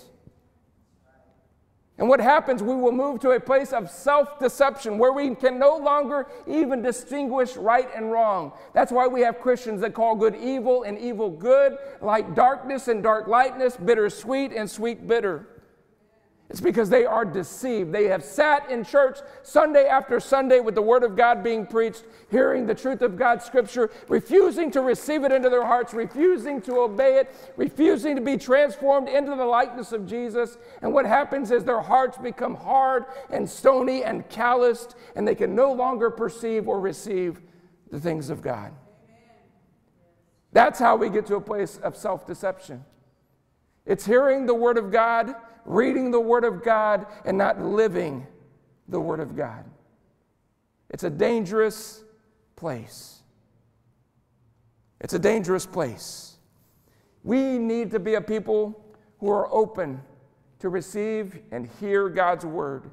And 1.98 2.10
what 2.10 2.20
happens, 2.20 2.62
we 2.62 2.74
will 2.74 2.92
move 2.92 3.20
to 3.20 3.30
a 3.30 3.40
place 3.40 3.72
of 3.72 3.90
self 3.90 4.38
deception 4.38 4.98
where 4.98 5.12
we 5.12 5.34
can 5.34 5.58
no 5.58 5.76
longer 5.76 6.26
even 6.46 6.82
distinguish 6.82 7.56
right 7.56 7.88
and 7.94 8.12
wrong. 8.12 8.52
That's 8.74 8.92
why 8.92 9.06
we 9.06 9.22
have 9.22 9.40
Christians 9.40 9.80
that 9.80 9.94
call 9.94 10.14
good 10.14 10.36
evil 10.36 10.82
and 10.82 10.98
evil 10.98 11.30
good, 11.30 11.78
like 12.02 12.34
darkness 12.34 12.88
and 12.88 13.02
dark 13.02 13.28
lightness, 13.28 13.78
bitter 13.78 14.10
sweet 14.10 14.52
and 14.52 14.70
sweet 14.70 15.08
bitter. 15.08 15.46
It's 16.48 16.60
because 16.60 16.88
they 16.88 17.04
are 17.04 17.24
deceived. 17.24 17.92
They 17.92 18.04
have 18.04 18.22
sat 18.22 18.70
in 18.70 18.84
church 18.84 19.18
Sunday 19.42 19.86
after 19.86 20.20
Sunday 20.20 20.60
with 20.60 20.76
the 20.76 20.82
Word 20.82 21.02
of 21.02 21.16
God 21.16 21.42
being 21.42 21.66
preached, 21.66 22.04
hearing 22.30 22.66
the 22.66 22.74
truth 22.74 23.02
of 23.02 23.16
God's 23.16 23.44
Scripture, 23.44 23.90
refusing 24.08 24.70
to 24.70 24.80
receive 24.80 25.24
it 25.24 25.32
into 25.32 25.50
their 25.50 25.66
hearts, 25.66 25.92
refusing 25.92 26.60
to 26.62 26.78
obey 26.78 27.18
it, 27.18 27.34
refusing 27.56 28.14
to 28.14 28.22
be 28.22 28.36
transformed 28.36 29.08
into 29.08 29.34
the 29.34 29.44
likeness 29.44 29.90
of 29.90 30.06
Jesus. 30.06 30.56
And 30.82 30.92
what 30.92 31.04
happens 31.04 31.50
is 31.50 31.64
their 31.64 31.80
hearts 31.80 32.16
become 32.16 32.54
hard 32.54 33.06
and 33.28 33.50
stony 33.50 34.04
and 34.04 34.28
calloused, 34.28 34.94
and 35.16 35.26
they 35.26 35.34
can 35.34 35.56
no 35.56 35.72
longer 35.72 36.10
perceive 36.10 36.68
or 36.68 36.78
receive 36.78 37.42
the 37.90 37.98
things 37.98 38.30
of 38.30 38.40
God. 38.40 38.72
That's 40.52 40.78
how 40.78 40.94
we 40.94 41.10
get 41.10 41.26
to 41.26 41.36
a 41.36 41.40
place 41.40 41.76
of 41.78 41.96
self 41.96 42.24
deception. 42.24 42.84
It's 43.84 44.06
hearing 44.06 44.46
the 44.46 44.54
Word 44.54 44.78
of 44.78 44.92
God 44.92 45.34
reading 45.66 46.10
the 46.10 46.20
Word 46.20 46.44
of 46.44 46.62
God 46.62 47.06
and 47.24 47.36
not 47.36 47.60
living 47.60 48.26
the 48.88 49.00
Word 49.00 49.20
of 49.20 49.36
God. 49.36 49.64
It's 50.90 51.04
a 51.04 51.10
dangerous 51.10 52.04
place. 52.54 53.20
It's 55.00 55.14
a 55.14 55.18
dangerous 55.18 55.66
place. 55.66 56.36
We 57.24 57.58
need 57.58 57.90
to 57.90 57.98
be 57.98 58.14
a 58.14 58.20
people 58.20 58.84
who 59.18 59.30
are 59.30 59.52
open 59.52 60.00
to 60.60 60.68
receive 60.68 61.38
and 61.50 61.68
hear 61.80 62.08
God's 62.08 62.46
Word, 62.46 62.90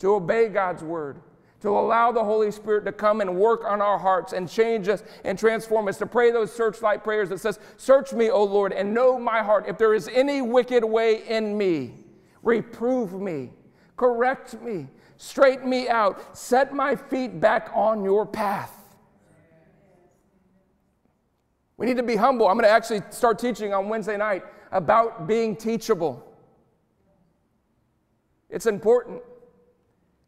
to 0.00 0.14
obey 0.14 0.48
God's 0.48 0.82
Word 0.82 1.20
to 1.64 1.70
allow 1.70 2.12
the 2.12 2.22
Holy 2.22 2.50
Spirit 2.50 2.84
to 2.84 2.92
come 2.92 3.22
and 3.22 3.36
work 3.36 3.64
on 3.64 3.80
our 3.80 3.98
hearts 3.98 4.34
and 4.34 4.46
change 4.46 4.86
us 4.86 5.02
and 5.24 5.38
transform 5.38 5.88
us, 5.88 5.96
to 5.96 6.04
pray 6.04 6.30
those 6.30 6.52
searchlight 6.52 7.02
prayers 7.02 7.30
that 7.30 7.40
says, 7.40 7.58
Search 7.78 8.12
me, 8.12 8.28
O 8.28 8.44
Lord, 8.44 8.74
and 8.74 8.92
know 8.92 9.18
my 9.18 9.42
heart. 9.42 9.64
If 9.66 9.78
there 9.78 9.94
is 9.94 10.06
any 10.08 10.42
wicked 10.42 10.84
way 10.84 11.26
in 11.26 11.56
me, 11.56 12.04
reprove 12.42 13.14
me, 13.14 13.50
correct 13.96 14.60
me, 14.60 14.88
straighten 15.16 15.70
me 15.70 15.88
out, 15.88 16.36
set 16.36 16.74
my 16.74 16.94
feet 16.94 17.40
back 17.40 17.70
on 17.72 18.04
your 18.04 18.26
path. 18.26 18.78
We 21.78 21.86
need 21.86 21.96
to 21.96 22.02
be 22.02 22.16
humble. 22.16 22.46
I'm 22.46 22.58
going 22.58 22.68
to 22.68 22.70
actually 22.70 23.00
start 23.08 23.38
teaching 23.38 23.72
on 23.72 23.88
Wednesday 23.88 24.18
night 24.18 24.44
about 24.70 25.26
being 25.26 25.56
teachable. 25.56 26.30
It's 28.50 28.66
important. 28.66 29.22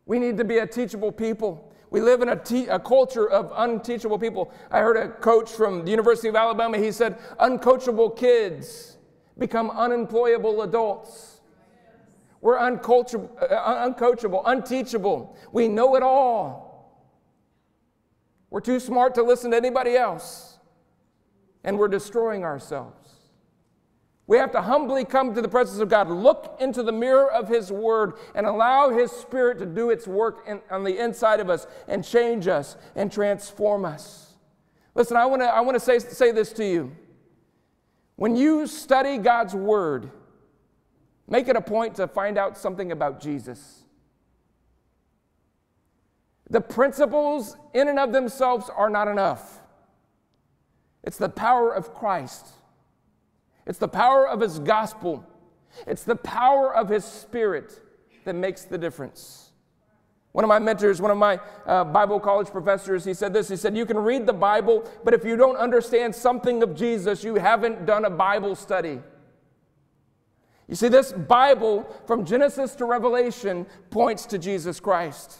We 0.06 0.18
need 0.18 0.38
to 0.38 0.44
be 0.44 0.58
a 0.58 0.66
teachable 0.66 1.12
people. 1.12 1.72
We 1.90 2.00
live 2.00 2.22
in 2.22 2.28
a, 2.30 2.36
te- 2.36 2.68
a 2.68 2.78
culture 2.78 3.28
of 3.28 3.52
unteachable 3.54 4.18
people. 4.18 4.52
I 4.70 4.80
heard 4.80 4.96
a 4.96 5.08
coach 5.08 5.50
from 5.50 5.84
the 5.84 5.90
University 5.90 6.28
of 6.28 6.36
Alabama, 6.36 6.78
he 6.78 6.92
said, 6.92 7.18
uncoachable 7.38 8.16
kids 8.16 8.96
become 9.38 9.70
unemployable 9.70 10.62
adults. 10.62 11.40
We're 12.40 12.58
uncoachable, 12.58 13.30
uh, 13.50 13.88
uncoachable, 13.88 14.42
unteachable. 14.44 15.36
We 15.52 15.68
know 15.68 15.96
it 15.96 16.02
all. 16.02 16.66
We're 18.50 18.60
too 18.60 18.78
smart 18.78 19.14
to 19.16 19.22
listen 19.22 19.50
to 19.50 19.56
anybody 19.56 19.96
else. 19.96 20.58
And 21.64 21.78
we're 21.78 21.88
destroying 21.88 22.44
ourselves. 22.44 23.05
We 24.28 24.38
have 24.38 24.50
to 24.52 24.62
humbly 24.62 25.04
come 25.04 25.34
to 25.34 25.42
the 25.42 25.48
presence 25.48 25.78
of 25.78 25.88
God, 25.88 26.10
look 26.10 26.56
into 26.60 26.82
the 26.82 26.92
mirror 26.92 27.30
of 27.30 27.48
His 27.48 27.70
Word, 27.70 28.14
and 28.34 28.44
allow 28.44 28.90
His 28.90 29.12
Spirit 29.12 29.58
to 29.58 29.66
do 29.66 29.90
its 29.90 30.08
work 30.08 30.44
in, 30.48 30.60
on 30.70 30.82
the 30.82 30.98
inside 30.98 31.38
of 31.38 31.48
us 31.48 31.66
and 31.86 32.04
change 32.04 32.48
us 32.48 32.76
and 32.96 33.10
transform 33.12 33.84
us. 33.84 34.34
Listen, 34.94 35.16
I 35.16 35.26
want 35.26 35.42
to 35.42 35.46
I 35.46 35.60
wanna 35.60 35.78
say, 35.78 36.00
say 36.00 36.32
this 36.32 36.52
to 36.54 36.64
you. 36.64 36.96
When 38.16 38.34
you 38.34 38.66
study 38.66 39.18
God's 39.18 39.54
Word, 39.54 40.10
make 41.28 41.46
it 41.46 41.54
a 41.54 41.60
point 41.60 41.94
to 41.96 42.08
find 42.08 42.36
out 42.36 42.58
something 42.58 42.90
about 42.90 43.20
Jesus. 43.20 43.84
The 46.50 46.60
principles, 46.60 47.56
in 47.74 47.88
and 47.88 47.98
of 47.98 48.12
themselves, 48.12 48.70
are 48.74 48.90
not 48.90 49.06
enough. 49.06 49.60
It's 51.04 51.18
the 51.18 51.28
power 51.28 51.72
of 51.72 51.94
Christ 51.94 52.46
it's 53.66 53.78
the 53.78 53.88
power 53.88 54.26
of 54.28 54.40
his 54.40 54.58
gospel, 54.58 55.24
it's 55.86 56.04
the 56.04 56.16
power 56.16 56.74
of 56.74 56.88
his 56.88 57.04
spirit 57.04 57.80
that 58.24 58.34
makes 58.34 58.64
the 58.64 58.78
difference. 58.78 59.50
One 60.32 60.44
of 60.44 60.48
my 60.48 60.58
mentors, 60.58 61.00
one 61.00 61.10
of 61.10 61.16
my 61.16 61.40
uh, 61.64 61.84
Bible 61.84 62.20
college 62.20 62.48
professors, 62.48 63.06
he 63.06 63.14
said 63.14 63.32
this. 63.32 63.48
He 63.48 63.56
said, 63.56 63.74
You 63.74 63.86
can 63.86 63.96
read 63.96 64.26
the 64.26 64.34
Bible, 64.34 64.86
but 65.02 65.14
if 65.14 65.24
you 65.24 65.34
don't 65.34 65.56
understand 65.56 66.14
something 66.14 66.62
of 66.62 66.76
Jesus, 66.76 67.24
you 67.24 67.36
haven't 67.36 67.86
done 67.86 68.04
a 68.04 68.10
Bible 68.10 68.54
study. 68.54 69.00
You 70.68 70.74
see, 70.74 70.88
this 70.88 71.12
Bible, 71.12 71.86
from 72.06 72.26
Genesis 72.26 72.74
to 72.74 72.84
Revelation, 72.84 73.66
points 73.88 74.26
to 74.26 74.38
Jesus 74.38 74.78
Christ. 74.78 75.38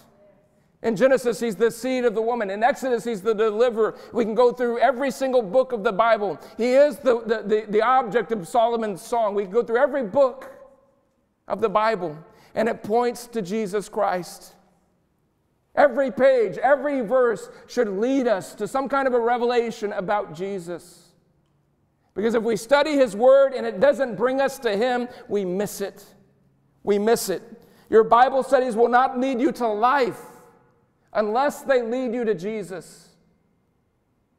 In 0.82 0.94
Genesis, 0.94 1.40
he's 1.40 1.56
the 1.56 1.70
seed 1.70 2.04
of 2.04 2.14
the 2.14 2.22
woman. 2.22 2.50
In 2.50 2.62
Exodus, 2.62 3.04
he's 3.04 3.22
the 3.22 3.34
deliverer. 3.34 3.96
We 4.12 4.24
can 4.24 4.34
go 4.34 4.52
through 4.52 4.78
every 4.78 5.10
single 5.10 5.42
book 5.42 5.72
of 5.72 5.82
the 5.82 5.92
Bible. 5.92 6.38
He 6.56 6.72
is 6.72 6.98
the, 6.98 7.22
the, 7.22 7.42
the, 7.42 7.66
the, 7.68 7.82
object 7.82 8.30
of 8.30 8.46
Solomon's 8.46 9.00
song. 9.00 9.34
We 9.34 9.44
can 9.44 9.52
go 9.52 9.62
through 9.62 9.78
every 9.78 10.04
book 10.04 10.50
of 11.48 11.60
the 11.60 11.68
Bible, 11.68 12.16
and 12.54 12.68
it 12.68 12.82
points 12.82 13.26
to 13.28 13.40
Jesus 13.40 13.88
Christ. 13.88 14.52
Every 15.74 16.10
page, 16.10 16.58
every 16.58 17.00
verse 17.00 17.48
should 17.66 17.88
lead 17.88 18.26
us 18.26 18.54
to 18.56 18.68
some 18.68 18.88
kind 18.88 19.08
of 19.08 19.14
a 19.14 19.20
revelation 19.20 19.92
about 19.92 20.34
Jesus. 20.34 21.12
Because 22.14 22.34
if 22.34 22.42
we 22.42 22.56
study 22.56 22.92
His 22.92 23.16
Word 23.16 23.52
and 23.54 23.66
it 23.66 23.80
doesn't 23.80 24.16
bring 24.16 24.40
us 24.40 24.58
to 24.60 24.76
Him, 24.76 25.08
we 25.28 25.44
miss 25.44 25.80
it. 25.80 26.04
We 26.82 26.98
miss 26.98 27.28
it. 27.28 27.42
Your 27.90 28.04
Bible 28.04 28.42
studies 28.42 28.76
will 28.76 28.88
not 28.88 29.18
lead 29.18 29.40
you 29.40 29.52
to 29.52 29.66
life 29.66 30.20
unless 31.12 31.62
they 31.62 31.82
lead 31.82 32.14
you 32.14 32.24
to 32.24 32.34
Jesus. 32.34 33.08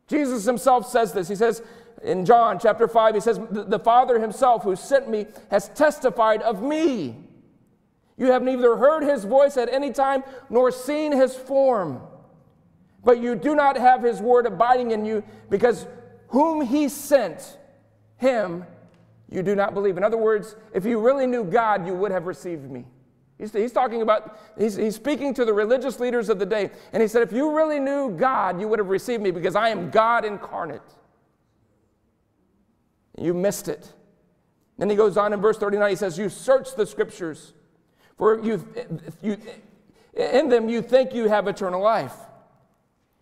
Jesus 0.07 0.45
Himself 0.45 0.87
says 0.87 1.13
this. 1.13 1.27
He 1.27 1.35
says 1.35 1.61
in 2.03 2.25
John 2.25 2.59
chapter 2.59 2.87
5, 2.87 3.15
He 3.15 3.21
says, 3.21 3.39
The 3.49 3.79
Father 3.79 4.19
Himself 4.19 4.63
who 4.63 4.75
sent 4.75 5.09
me 5.09 5.25
has 5.49 5.69
testified 5.69 6.41
of 6.41 6.61
me. 6.61 7.17
You 8.17 8.31
have 8.31 8.43
neither 8.43 8.77
heard 8.77 9.03
His 9.03 9.25
voice 9.25 9.57
at 9.57 9.71
any 9.71 9.91
time 9.91 10.23
nor 10.49 10.71
seen 10.71 11.11
His 11.11 11.35
form. 11.35 12.01
But 13.03 13.19
you 13.21 13.35
do 13.35 13.55
not 13.55 13.77
have 13.77 14.03
His 14.03 14.21
word 14.21 14.45
abiding 14.45 14.91
in 14.91 15.05
you 15.05 15.23
because 15.49 15.87
whom 16.29 16.61
He 16.61 16.89
sent, 16.89 17.57
him 18.17 18.65
you 19.29 19.43
do 19.43 19.55
not 19.55 19.73
believe. 19.73 19.97
In 19.97 20.03
other 20.03 20.17
words, 20.17 20.55
if 20.73 20.85
you 20.85 20.99
really 20.99 21.27
knew 21.27 21.43
God, 21.43 21.85
you 21.85 21.93
would 21.93 22.11
have 22.11 22.25
received 22.25 22.69
me. 22.69 22.85
He's, 23.37 23.53
he's 23.53 23.71
talking 23.71 24.01
about, 24.01 24.39
he's, 24.57 24.75
he's 24.75 24.95
speaking 24.95 25.33
to 25.35 25.45
the 25.45 25.53
religious 25.53 25.99
leaders 25.99 26.29
of 26.29 26.39
the 26.39 26.45
day. 26.45 26.71
And 26.91 27.01
he 27.01 27.07
said, 27.07 27.21
if 27.21 27.31
you 27.31 27.55
really 27.55 27.79
knew 27.79 28.11
God, 28.11 28.59
you 28.59 28.67
would 28.67 28.79
have 28.79 28.89
received 28.89 29.21
me 29.21 29.31
because 29.31 29.55
I 29.55 29.69
am 29.69 29.91
God 29.91 30.25
incarnate. 30.25 30.81
You 33.19 33.33
missed 33.33 33.67
it. 33.67 33.93
Then 34.77 34.89
he 34.89 34.95
goes 34.95 35.17
on 35.17 35.33
in 35.33 35.41
verse 35.41 35.57
39, 35.57 35.89
he 35.89 35.95
says, 35.95 36.17
You 36.17 36.29
search 36.29 36.75
the 36.75 36.85
scriptures, 36.85 37.53
for 38.15 38.39
you, 38.43 38.67
you, 39.23 39.37
in 40.13 40.49
them 40.49 40.69
you 40.69 40.81
think 40.81 41.13
you 41.13 41.27
have 41.27 41.47
eternal 41.47 41.81
life. 41.81 42.13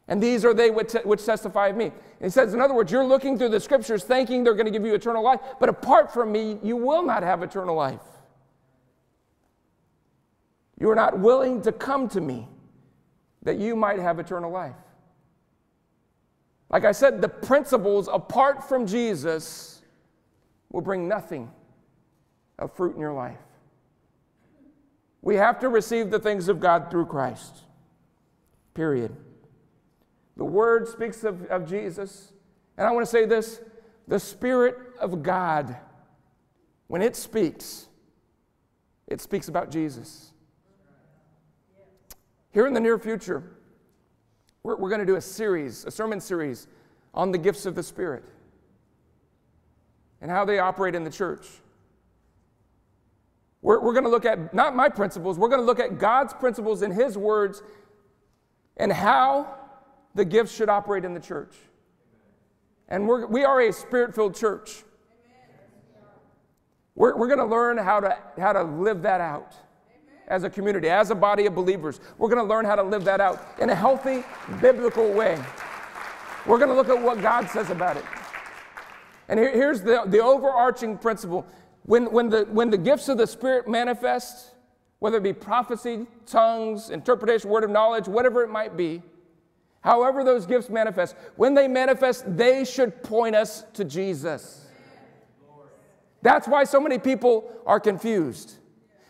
And 0.07 0.21
these 0.21 0.45
are 0.45 0.53
they 0.53 0.69
which, 0.69 0.93
which 1.03 1.25
testify 1.25 1.69
of 1.69 1.77
me. 1.77 1.85
And 1.85 1.93
he 2.21 2.29
says, 2.29 2.53
in 2.53 2.61
other 2.61 2.75
words, 2.75 2.91
you're 2.91 3.05
looking 3.05 3.37
through 3.37 3.49
the 3.49 3.59
scriptures 3.59 4.03
thinking 4.03 4.43
they're 4.43 4.53
going 4.53 4.67
to 4.67 4.71
give 4.71 4.85
you 4.85 4.93
eternal 4.93 5.23
life, 5.23 5.39
but 5.59 5.67
apart 5.67 6.13
from 6.13 6.31
me, 6.31 6.59
you 6.61 6.77
will 6.77 7.03
not 7.03 7.23
have 7.23 7.41
eternal 7.41 7.75
life. 7.75 8.01
You 10.79 10.89
are 10.89 10.95
not 10.95 11.19
willing 11.19 11.61
to 11.61 11.71
come 11.71 12.07
to 12.09 12.21
me 12.21 12.47
that 13.43 13.57
you 13.57 13.75
might 13.75 13.99
have 13.99 14.19
eternal 14.19 14.51
life. 14.51 14.75
Like 16.69 16.83
I 16.83 16.91
said, 16.91 17.21
the 17.21 17.29
principles 17.29 18.09
apart 18.11 18.67
from 18.67 18.87
Jesus 18.87 19.81
will 20.71 20.81
bring 20.81 21.07
nothing 21.07 21.51
of 22.59 22.75
fruit 22.75 22.95
in 22.95 22.99
your 22.99 23.13
life. 23.13 23.37
We 25.21 25.35
have 25.35 25.59
to 25.59 25.69
receive 25.69 26.11
the 26.11 26.19
things 26.19 26.49
of 26.49 26.59
God 26.59 26.91
through 26.91 27.05
Christ. 27.05 27.63
Period. 28.73 29.15
The 30.37 30.45
Word 30.45 30.87
speaks 30.87 31.23
of, 31.23 31.45
of 31.45 31.67
Jesus. 31.67 32.33
And 32.77 32.85
I 32.85 32.91
want 32.91 33.05
to 33.05 33.11
say 33.11 33.25
this 33.25 33.61
the 34.07 34.19
Spirit 34.19 34.75
of 34.99 35.23
God, 35.23 35.75
when 36.87 37.01
it 37.01 37.15
speaks, 37.15 37.87
it 39.07 39.21
speaks 39.21 39.47
about 39.47 39.71
Jesus. 39.71 40.31
Here 42.55 42.65
in 42.65 42.73
the 42.73 42.79
near 42.79 42.97
future, 42.97 43.43
we're, 44.63 44.77
we're 44.77 44.87
going 44.87 45.01
to 45.01 45.05
do 45.05 45.17
a 45.17 45.21
series, 45.21 45.83
a 45.83 45.91
sermon 45.91 46.21
series 46.21 46.67
on 47.13 47.33
the 47.33 47.37
gifts 47.37 47.65
of 47.65 47.75
the 47.75 47.83
Spirit 47.83 48.23
and 50.21 50.31
how 50.31 50.45
they 50.45 50.57
operate 50.57 50.95
in 50.95 51.03
the 51.03 51.09
church. 51.09 51.45
We're, 53.61 53.81
we're 53.81 53.91
going 53.91 54.05
to 54.05 54.09
look 54.09 54.23
at 54.23 54.53
not 54.53 54.73
my 54.73 54.87
principles, 54.87 55.37
we're 55.37 55.49
going 55.49 55.59
to 55.59 55.65
look 55.65 55.81
at 55.81 55.99
God's 55.99 56.33
principles 56.33 56.81
in 56.81 56.91
His 56.91 57.17
words 57.17 57.61
and 58.77 58.89
how 58.89 59.53
the 60.13 60.23
gifts 60.23 60.55
should 60.55 60.69
operate 60.69 61.03
in 61.03 61.13
the 61.13 61.19
church. 61.19 61.57
And 62.87 63.05
we're, 63.05 63.25
we 63.25 63.43
are 63.43 63.59
a 63.59 63.73
spirit 63.73 64.15
filled 64.15 64.33
church. 64.33 64.85
We're, 66.95 67.17
we're 67.17 67.27
going 67.27 67.39
to 67.39 67.53
learn 67.53 67.77
how 67.77 67.99
to, 67.99 68.17
how 68.39 68.53
to 68.53 68.63
live 68.63 69.01
that 69.01 69.19
out 69.19 69.55
as 70.27 70.43
a 70.43 70.49
community, 70.49 70.89
as 70.89 71.11
a 71.11 71.15
body 71.15 71.45
of 71.45 71.55
believers. 71.55 71.99
We're 72.17 72.29
going 72.29 72.41
to 72.41 72.47
learn 72.47 72.65
how 72.65 72.75
to 72.75 72.83
live 72.83 73.03
that 73.05 73.21
out 73.21 73.45
in 73.59 73.69
a 73.69 73.75
healthy, 73.75 74.23
biblical 74.61 75.11
way. 75.11 75.41
We're 76.45 76.57
going 76.57 76.69
to 76.69 76.75
look 76.75 76.89
at 76.89 77.01
what 77.01 77.21
God 77.21 77.49
says 77.49 77.69
about 77.69 77.97
it. 77.97 78.05
And 79.27 79.39
here, 79.39 79.51
here's 79.51 79.81
the, 79.81 80.03
the 80.05 80.19
overarching 80.19 80.97
principle 80.97 81.45
when, 81.83 82.11
when, 82.11 82.29
the, 82.29 82.45
when 82.45 82.69
the 82.69 82.77
gifts 82.77 83.09
of 83.09 83.17
the 83.17 83.27
Spirit 83.27 83.67
manifest, 83.67 84.53
whether 84.99 85.17
it 85.17 85.23
be 85.23 85.33
prophecy, 85.33 86.07
tongues, 86.25 86.89
interpretation, 86.89 87.49
word 87.49 87.63
of 87.63 87.69
knowledge, 87.69 88.07
whatever 88.07 88.43
it 88.43 88.49
might 88.49 88.75
be, 88.75 89.01
However, 89.85 90.23
those 90.23 90.47
gifts 90.47 90.67
manifest, 90.67 91.15
when 91.35 91.53
they 91.53 91.67
manifest, 91.67 92.23
they 92.35 92.65
should 92.65 93.03
point 93.03 93.35
us 93.35 93.65
to 93.73 93.85
Jesus. 93.85 94.65
That's 96.23 96.47
why 96.47 96.63
so 96.63 96.81
many 96.81 96.97
people 96.97 97.47
are 97.67 97.79
confused. 97.79 98.57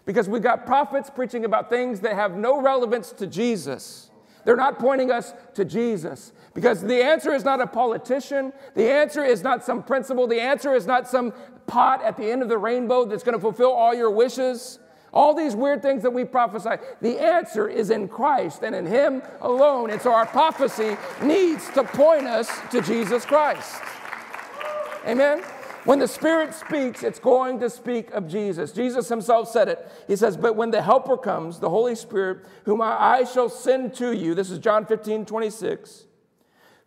Because 0.05 0.29
we've 0.29 0.43
got 0.43 0.65
prophets 0.65 1.09
preaching 1.09 1.45
about 1.45 1.69
things 1.69 2.01
that 2.01 2.13
have 2.13 2.37
no 2.37 2.61
relevance 2.61 3.11
to 3.13 3.27
Jesus. 3.27 4.11
They're 4.45 4.55
not 4.55 4.77
pointing 4.77 5.11
us 5.11 5.33
to 5.55 5.65
Jesus. 5.65 6.31
Because 6.53 6.81
the 6.81 7.03
answer 7.03 7.33
is 7.33 7.43
not 7.43 7.59
a 7.59 7.67
politician. 7.67 8.53
The 8.75 8.89
answer 8.89 9.23
is 9.23 9.41
not 9.41 9.65
some 9.65 9.81
principle. 9.83 10.27
The 10.27 10.39
answer 10.39 10.73
is 10.73 10.85
not 10.85 11.07
some 11.07 11.33
pot 11.65 12.03
at 12.03 12.15
the 12.15 12.31
end 12.31 12.43
of 12.43 12.49
the 12.49 12.57
rainbow 12.57 13.05
that's 13.05 13.23
going 13.23 13.33
to 13.33 13.41
fulfill 13.41 13.71
all 13.71 13.93
your 13.93 14.11
wishes. 14.11 14.79
All 15.11 15.33
these 15.33 15.55
weird 15.55 15.81
things 15.81 16.03
that 16.03 16.11
we 16.11 16.25
prophesy, 16.25 16.75
the 17.01 17.19
answer 17.19 17.67
is 17.67 17.89
in 17.89 18.07
Christ 18.07 18.63
and 18.63 18.75
in 18.75 18.85
Him 18.85 19.23
alone. 19.41 19.89
And 19.89 20.01
so 20.01 20.13
our 20.13 20.25
prophecy 20.25 20.97
needs 21.23 21.69
to 21.71 21.83
point 21.83 22.27
us 22.27 22.49
to 22.71 22.81
Jesus 22.81 23.25
Christ. 23.25 23.81
Amen? 25.07 25.41
When 25.85 25.99
the 25.99 26.07
Spirit 26.07 26.55
speaks, 26.55 27.03
it's 27.03 27.19
going 27.19 27.59
to 27.59 27.69
speak 27.69 28.09
of 28.11 28.27
Jesus. 28.27 28.71
Jesus 28.71 29.07
himself 29.07 29.49
said 29.49 29.69
it. 29.69 29.87
He 30.07 30.15
says, 30.15 30.35
But 30.35 30.55
when 30.55 30.71
the 30.71 30.81
Helper 30.81 31.15
comes, 31.15 31.59
the 31.59 31.69
Holy 31.69 31.93
Spirit, 31.93 32.45
whom 32.65 32.81
I 32.81 33.23
shall 33.23 33.49
send 33.49 33.93
to 33.95 34.11
you, 34.11 34.33
this 34.33 34.49
is 34.49 34.57
John 34.57 34.87
15, 34.87 35.25
26, 35.27 36.05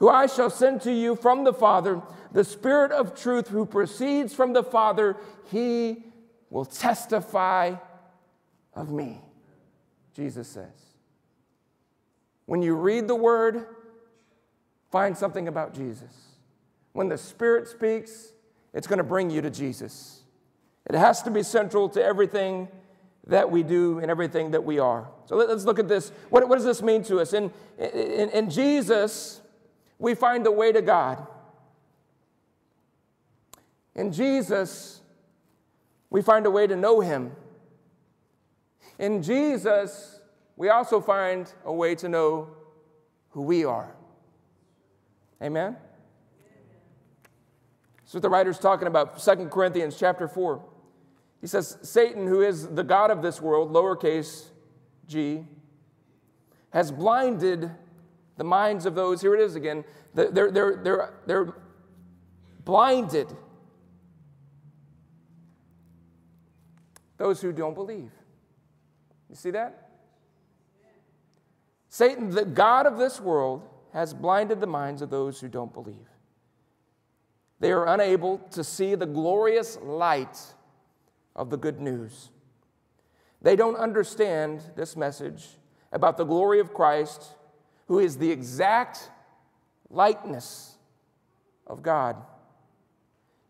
who 0.00 0.08
I 0.08 0.26
shall 0.26 0.50
send 0.50 0.82
to 0.82 0.92
you 0.92 1.14
from 1.14 1.44
the 1.44 1.52
Father, 1.52 2.02
the 2.32 2.42
Spirit 2.42 2.90
of 2.90 3.14
truth 3.14 3.48
who 3.48 3.66
proceeds 3.66 4.34
from 4.34 4.52
the 4.52 4.64
Father, 4.64 5.16
he 5.50 6.04
will 6.50 6.64
testify 6.64 7.76
of 8.74 8.90
me, 8.90 9.20
Jesus 10.12 10.48
says. 10.48 10.66
When 12.46 12.62
you 12.62 12.74
read 12.74 13.06
the 13.06 13.14
word, 13.14 13.64
find 14.90 15.16
something 15.16 15.46
about 15.46 15.72
Jesus. 15.72 16.10
When 16.94 17.08
the 17.08 17.18
Spirit 17.18 17.68
speaks, 17.68 18.32
it's 18.72 18.86
going 18.86 18.98
to 18.98 19.04
bring 19.04 19.30
you 19.30 19.40
to 19.42 19.50
Jesus. 19.50 20.22
It 20.86 20.94
has 20.94 21.22
to 21.22 21.30
be 21.30 21.42
central 21.42 21.88
to 21.90 22.02
everything 22.02 22.68
that 23.26 23.50
we 23.50 23.62
do 23.62 23.98
and 23.98 24.10
everything 24.10 24.52
that 24.52 24.64
we 24.64 24.78
are. 24.78 25.08
So 25.26 25.36
let's 25.36 25.64
look 25.64 25.78
at 25.78 25.88
this. 25.88 26.10
What, 26.30 26.48
what 26.48 26.56
does 26.56 26.64
this 26.64 26.82
mean 26.82 27.02
to 27.04 27.20
us? 27.20 27.32
In, 27.32 27.52
in, 27.78 28.30
in 28.30 28.50
Jesus, 28.50 29.42
we 29.98 30.14
find 30.14 30.46
the 30.46 30.52
way 30.52 30.72
to 30.72 30.80
God. 30.80 31.26
In 33.94 34.12
Jesus, 34.12 35.02
we 36.08 36.22
find 36.22 36.46
a 36.46 36.50
way 36.50 36.66
to 36.66 36.76
know 36.76 37.00
Him. 37.00 37.32
In 38.98 39.22
Jesus, 39.22 40.20
we 40.56 40.70
also 40.70 41.00
find 41.00 41.52
a 41.64 41.72
way 41.72 41.94
to 41.96 42.08
know 42.08 42.48
who 43.30 43.42
we 43.42 43.64
are. 43.64 43.94
Amen? 45.42 45.76
That's 48.08 48.14
what 48.14 48.22
the 48.22 48.30
writer's 48.30 48.58
talking 48.58 48.88
about, 48.88 49.22
2 49.22 49.48
Corinthians 49.48 49.98
chapter 49.98 50.28
4. 50.28 50.64
He 51.42 51.46
says, 51.46 51.76
Satan, 51.82 52.26
who 52.26 52.40
is 52.40 52.66
the 52.66 52.82
God 52.82 53.10
of 53.10 53.20
this 53.20 53.38
world, 53.38 53.70
lowercase 53.70 54.46
g, 55.06 55.44
has 56.70 56.90
blinded 56.90 57.70
the 58.38 58.44
minds 58.44 58.86
of 58.86 58.94
those, 58.94 59.20
here 59.20 59.34
it 59.34 59.42
is 59.42 59.56
again, 59.56 59.84
they're, 60.14 60.30
they're, 60.30 60.50
they're, 60.50 61.14
they're 61.26 61.54
blinded. 62.64 63.28
Those 67.18 67.42
who 67.42 67.52
don't 67.52 67.74
believe. 67.74 68.10
You 69.28 69.36
see 69.36 69.50
that? 69.50 69.90
Satan, 71.90 72.30
the 72.30 72.46
God 72.46 72.86
of 72.86 72.96
this 72.96 73.20
world, 73.20 73.68
has 73.92 74.14
blinded 74.14 74.60
the 74.60 74.66
minds 74.66 75.02
of 75.02 75.10
those 75.10 75.38
who 75.38 75.48
don't 75.48 75.74
believe. 75.74 76.08
They 77.60 77.72
are 77.72 77.86
unable 77.86 78.38
to 78.52 78.62
see 78.62 78.94
the 78.94 79.06
glorious 79.06 79.78
light 79.82 80.38
of 81.34 81.50
the 81.50 81.56
good 81.56 81.80
news. 81.80 82.30
They 83.42 83.56
don't 83.56 83.76
understand 83.76 84.62
this 84.76 84.96
message 84.96 85.46
about 85.92 86.16
the 86.16 86.24
glory 86.24 86.60
of 86.60 86.74
Christ, 86.74 87.34
who 87.86 87.98
is 87.98 88.18
the 88.18 88.30
exact 88.30 89.10
likeness 89.90 90.76
of 91.66 91.82
God. 91.82 92.16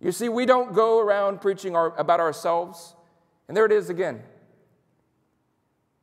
You 0.00 0.12
see, 0.12 0.28
we 0.28 0.46
don't 0.46 0.74
go 0.74 1.00
around 1.00 1.40
preaching 1.40 1.74
our, 1.74 1.96
about 1.98 2.20
ourselves, 2.20 2.94
and 3.48 3.56
there 3.56 3.66
it 3.66 3.72
is 3.72 3.90
again. 3.90 4.22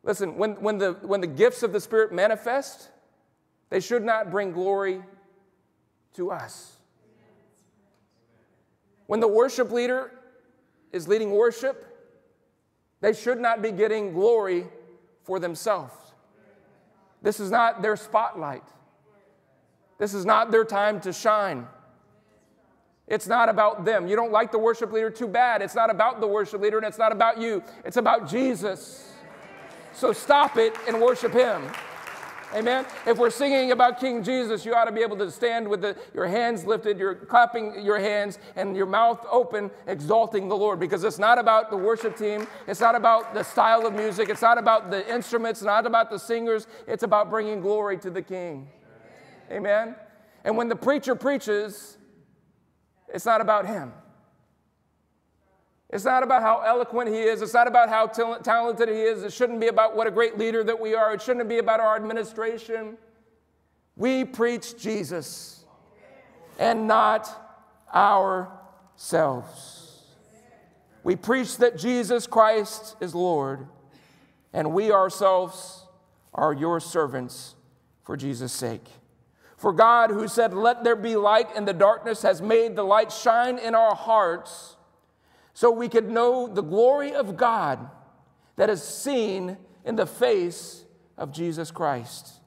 Listen, 0.03 0.37
when, 0.37 0.61
when, 0.61 0.77
the, 0.77 0.93
when 1.01 1.21
the 1.21 1.27
gifts 1.27 1.63
of 1.63 1.71
the 1.73 1.79
Spirit 1.79 2.11
manifest, 2.11 2.89
they 3.69 3.79
should 3.79 4.03
not 4.03 4.29
bring 4.29 4.51
glory 4.51 5.01
to 6.13 6.31
us. 6.31 6.74
When 9.07 9.19
the 9.19 9.27
worship 9.27 9.71
leader 9.71 10.11
is 10.91 11.07
leading 11.07 11.31
worship, 11.31 11.85
they 13.01 13.13
should 13.13 13.39
not 13.39 13.61
be 13.61 13.71
getting 13.71 14.13
glory 14.13 14.67
for 15.23 15.39
themselves. 15.39 15.93
This 17.21 17.39
is 17.39 17.51
not 17.51 17.81
their 17.81 17.95
spotlight. 17.95 18.63
This 19.97 20.13
is 20.13 20.25
not 20.25 20.51
their 20.51 20.65
time 20.65 20.99
to 21.01 21.13
shine. 21.13 21.67
It's 23.07 23.27
not 23.27 23.49
about 23.49 23.85
them. 23.85 24.07
You 24.07 24.15
don't 24.15 24.31
like 24.31 24.51
the 24.51 24.59
worship 24.59 24.91
leader, 24.91 25.09
too 25.09 25.27
bad. 25.27 25.61
It's 25.61 25.75
not 25.75 25.89
about 25.89 26.19
the 26.19 26.27
worship 26.27 26.61
leader 26.61 26.77
and 26.77 26.85
it's 26.85 26.97
not 26.97 27.11
about 27.11 27.39
you. 27.39 27.63
It's 27.83 27.97
about 27.97 28.27
Jesus. 28.27 29.11
So 29.93 30.11
stop 30.11 30.57
it 30.57 30.75
and 30.87 31.01
worship 31.01 31.31
him. 31.31 31.63
Amen. 32.53 32.85
If 33.05 33.17
we're 33.17 33.31
singing 33.31 33.71
about 33.71 33.99
King 33.99 34.23
Jesus, 34.23 34.65
you 34.65 34.73
ought 34.73 34.85
to 34.85 34.91
be 34.91 35.01
able 35.01 35.17
to 35.17 35.29
stand 35.31 35.67
with 35.67 35.81
the, 35.81 35.97
your 36.13 36.27
hands 36.27 36.65
lifted, 36.65 36.97
you're 36.99 37.15
clapping 37.15 37.83
your 37.83 37.99
hands, 37.99 38.39
and 38.55 38.77
your 38.77 38.85
mouth 38.85 39.25
open, 39.29 39.71
exalting 39.87 40.47
the 40.47 40.55
Lord. 40.55 40.79
Because 40.79 41.03
it's 41.03 41.19
not 41.19 41.37
about 41.37 41.69
the 41.69 41.77
worship 41.77 42.17
team, 42.17 42.47
it's 42.67 42.79
not 42.79 42.95
about 42.95 43.33
the 43.33 43.43
style 43.43 43.85
of 43.85 43.93
music, 43.93 44.29
it's 44.29 44.41
not 44.41 44.57
about 44.57 44.91
the 44.91 45.11
instruments, 45.13 45.61
not 45.61 45.85
about 45.85 46.09
the 46.09 46.19
singers, 46.19 46.67
it's 46.87 47.03
about 47.03 47.29
bringing 47.29 47.61
glory 47.61 47.97
to 47.97 48.09
the 48.09 48.21
King. 48.21 48.69
Amen. 49.51 49.95
And 50.43 50.55
when 50.55 50.69
the 50.69 50.75
preacher 50.75 51.15
preaches, 51.15 51.97
it's 53.13 53.25
not 53.25 53.41
about 53.41 53.65
him. 53.65 53.91
It's 55.89 56.05
not 56.05 56.23
about 56.23 56.41
how 56.41 56.61
eloquent 56.61 57.09
he 57.09 57.19
is. 57.21 57.41
It's 57.41 57.53
not 57.53 57.67
about 57.67 57.89
how 57.89 58.07
talented 58.07 58.89
he 58.89 58.95
is. 58.95 59.23
It 59.23 59.31
shouldn't 59.31 59.59
be 59.59 59.67
about 59.67 59.95
what 59.95 60.07
a 60.07 60.11
great 60.11 60.37
leader 60.37 60.63
that 60.63 60.79
we 60.79 60.95
are. 60.95 61.13
It 61.13 61.21
shouldn't 61.21 61.47
be 61.47 61.59
about 61.59 61.79
our 61.79 61.95
administration. 61.95 62.97
We 63.95 64.25
preach 64.25 64.77
Jesus 64.77 65.63
and 66.57 66.87
not 66.87 67.29
ourselves. 67.93 69.83
We 71.03 71.15
preach 71.15 71.57
that 71.57 71.77
Jesus 71.77 72.25
Christ 72.25 72.95
is 72.99 73.13
Lord, 73.13 73.67
and 74.51 74.73
we 74.73 74.91
ourselves 74.91 75.85
are 76.33 76.51
your 76.51 76.79
servants 76.79 77.53
for 78.03 78.17
Jesus' 78.17 78.51
sake. 78.51 78.87
For 79.55 79.71
God, 79.71 80.09
who 80.09 80.27
said, 80.27 80.53
Let 80.53 80.83
there 80.83 80.95
be 80.95 81.15
light 81.15 81.55
in 81.55 81.65
the 81.65 81.73
darkness, 81.73 82.23
has 82.23 82.41
made 82.41 82.75
the 82.75 82.83
light 82.83 83.11
shine 83.11 83.59
in 83.59 83.75
our 83.75 83.93
hearts 83.95 84.75
so 85.55 85.71
we 85.71 85.87
could 85.87 86.09
know 86.09 86.47
the 86.47 86.61
glory 86.61 87.13
of 87.13 87.37
God 87.37 87.89
that 88.57 88.69
is 88.69 88.83
seen 88.83 89.57
in 89.85 89.95
the 89.95 90.05
face 90.05 90.83
of 91.17 91.31
Jesus 91.31 91.71
Christ. 91.71 92.41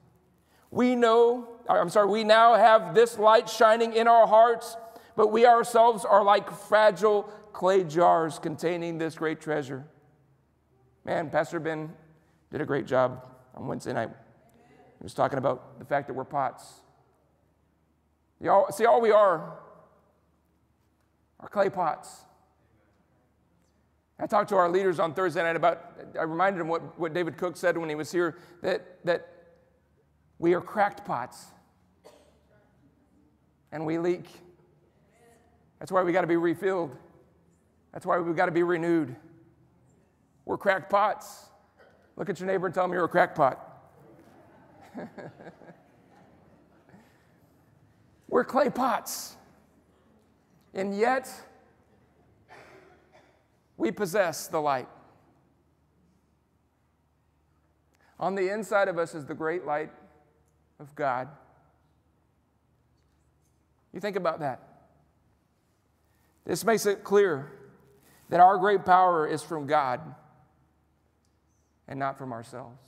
We 0.71 0.95
know, 0.95 1.49
I'm 1.69 1.89
sorry, 1.89 2.09
we 2.09 2.23
now 2.23 2.55
have 2.55 2.95
this 2.95 3.19
light 3.19 3.49
shining 3.49 3.95
in 3.95 4.07
our 4.07 4.27
hearts, 4.27 4.77
but 5.17 5.29
we 5.29 5.47
ourselves 5.47 6.05
are 6.05 6.23
like 6.23 6.51
fragile 6.51 7.23
clay 7.55 7.83
jars 7.83 8.39
containing 8.39 8.99
this 8.99 9.15
great 9.15 9.41
treasure. 9.41 9.87
Man, 11.07 11.31
Pastor 11.31 11.59
Ben 11.59 11.91
did 12.53 12.61
a 12.61 12.67
great 12.67 12.87
job 12.87 13.27
on 13.55 13.67
Wednesday 13.67 13.95
night. 13.95 14.11
He 14.99 15.03
was 15.03 15.15
talking 15.15 15.39
about 15.39 15.79
the 15.79 15.87
fact 15.87 16.09
that 16.09 16.13
we're 16.13 16.25
pots. 16.25 16.83
Y'all, 18.39 18.71
see, 18.71 18.85
all 18.85 19.01
we 19.01 19.13
are 19.13 19.59
are 21.41 21.49
clay 21.49 21.71
pots. 21.71 22.27
I 24.21 24.27
talked 24.27 24.49
to 24.49 24.57
our 24.57 24.69
leaders 24.69 24.99
on 24.99 25.15
Thursday 25.15 25.43
night 25.43 25.57
about, 25.57 25.93
I 26.19 26.25
reminded 26.25 26.61
them 26.61 26.69
what, 26.69 26.99
what 26.99 27.15
David 27.15 27.37
Cook 27.37 27.57
said 27.57 27.79
when 27.79 27.89
he 27.89 27.95
was 27.95 28.11
here 28.11 28.37
that, 28.63 29.05
that 29.05 29.29
we 30.39 30.55
are 30.55 30.61
cracked 30.61 31.05
pots 31.05 31.47
and 33.71 33.87
we 33.87 33.99
leak. 33.99 34.27
That's 35.79 35.93
why 35.93 36.03
we 36.03 36.13
got 36.13 36.23
to 36.23 36.27
be 36.27 36.37
refilled. 36.37 36.97
That's 37.93 38.05
why 38.05 38.19
we've 38.19 38.35
got 38.35 38.47
to 38.47 38.53
be 38.53 38.65
renewed. 38.65 39.15
We're 40.45 40.59
cracked 40.59 40.91
pots. 40.91 41.45
Look 42.17 42.29
at 42.29 42.41
your 42.41 42.49
neighbor 42.49 42.67
and 42.67 42.75
tell 42.75 42.85
him 42.85 42.93
you're 42.93 43.05
a 43.05 43.09
cracked 43.09 43.37
pot. 43.37 43.65
We're 48.29 48.45
clay 48.45 48.71
pots. 48.71 49.37
And 50.75 50.97
yet, 50.97 51.31
we 53.79 53.93
possess 53.93 54.49
the 54.49 54.61
light. 54.61 54.89
On 58.21 58.35
the 58.35 58.53
inside 58.53 58.89
of 58.89 58.99
us 58.99 59.15
is 59.15 59.25
the 59.25 59.35
great 59.35 59.65
light 59.65 59.91
of 60.81 60.95
God. 60.97 61.29
You 63.95 64.01
think 64.01 64.17
about 64.17 64.41
that. 64.41 64.61
This 66.45 66.65
makes 66.65 66.85
it 66.85 67.05
clear 67.05 67.53
that 68.29 68.41
our 68.41 68.59
great 68.59 68.85
power 68.85 69.27
is 69.27 69.43
from 69.43 69.67
God 69.67 70.01
and 71.87 71.99
not 71.99 72.19
from 72.19 72.33
ourselves. 72.33 72.83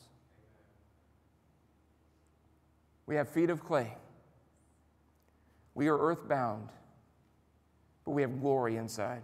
We 3.07 3.15
have 3.15 3.29
feet 3.29 3.51
of 3.51 3.65
clay. 3.65 3.97
We 5.75 5.89
are 5.89 5.97
earthbound, 5.97 6.69
but 8.05 8.11
we 8.11 8.23
have 8.23 8.41
glory 8.41 8.77
inside 8.77 9.23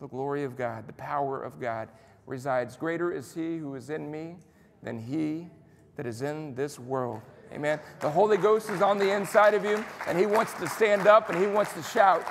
the 0.00 0.06
glory 0.06 0.44
of 0.44 0.56
God, 0.56 0.86
the 0.86 0.92
power 0.92 1.42
of 1.42 1.60
God 1.60 1.88
resides. 2.26 2.76
Greater 2.76 3.10
is 3.10 3.34
He 3.34 3.58
who 3.58 3.74
is 3.74 3.90
in 3.90 4.10
me 4.10 4.36
than 4.82 4.98
He 4.98 5.48
that 5.96 6.06
is 6.06 6.22
in 6.22 6.54
this 6.54 6.78
world. 6.78 7.20
Amen. 7.52 7.80
The 8.00 8.10
Holy 8.10 8.36
Ghost 8.36 8.70
is 8.70 8.82
on 8.82 8.98
the 8.98 9.10
inside 9.10 9.54
of 9.54 9.64
you, 9.64 9.84
and 10.06 10.18
He 10.18 10.26
wants 10.26 10.52
to 10.54 10.68
stand 10.68 11.06
up 11.06 11.30
and 11.30 11.38
He 11.38 11.46
wants 11.46 11.72
to 11.74 11.82
shout. 11.82 12.24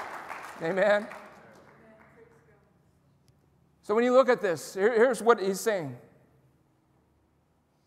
Amen. 0.62 1.08
So 3.82 3.96
when 3.96 4.04
you 4.04 4.14
look 4.14 4.30
at 4.30 4.42
this, 4.42 4.74
here's 4.74 5.22
what 5.22 5.42
He's 5.42 5.60
saying 5.60 5.98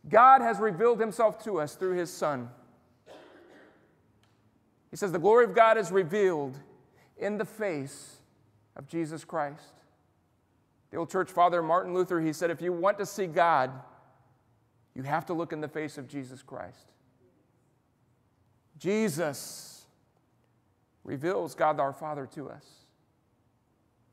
God 0.08 0.40
has 0.40 0.58
revealed 0.58 1.00
Himself 1.00 1.42
to 1.44 1.60
us 1.60 1.74
through 1.74 1.96
His 1.96 2.12
Son. 2.12 2.50
He 4.90 4.96
says, 4.96 5.12
The 5.12 5.18
glory 5.18 5.44
of 5.44 5.54
God 5.54 5.78
is 5.78 5.92
revealed 5.92 6.58
in 7.16 7.38
the 7.38 7.44
face 7.44 8.19
of 8.76 8.86
Jesus 8.86 9.24
Christ. 9.24 9.74
The 10.90 10.96
old 10.96 11.10
church 11.10 11.30
father, 11.30 11.62
Martin 11.62 11.94
Luther, 11.94 12.20
he 12.20 12.32
said, 12.32 12.50
if 12.50 12.60
you 12.60 12.72
want 12.72 12.98
to 12.98 13.06
see 13.06 13.26
God, 13.26 13.70
you 14.94 15.02
have 15.04 15.26
to 15.26 15.34
look 15.34 15.52
in 15.52 15.60
the 15.60 15.68
face 15.68 15.98
of 15.98 16.08
Jesus 16.08 16.42
Christ. 16.42 16.90
Jesus 18.78 19.84
reveals 21.04 21.54
God 21.54 21.78
our 21.78 21.92
Father 21.92 22.26
to 22.34 22.48
us. 22.50 22.64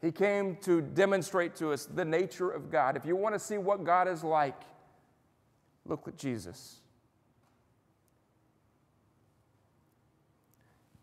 He 0.02 0.12
came 0.12 0.58
to 0.58 0.82
demonstrate 0.82 1.56
to 1.56 1.72
us 1.72 1.86
the 1.86 2.06
nature 2.06 2.50
of 2.50 2.70
God. 2.70 2.96
If 2.96 3.06
you 3.06 3.16
want 3.16 3.34
to 3.34 3.40
see 3.40 3.58
what 3.58 3.84
God 3.84 4.08
is 4.08 4.24
like, 4.24 4.62
look 5.86 6.08
at 6.08 6.18
Jesus. 6.18 6.82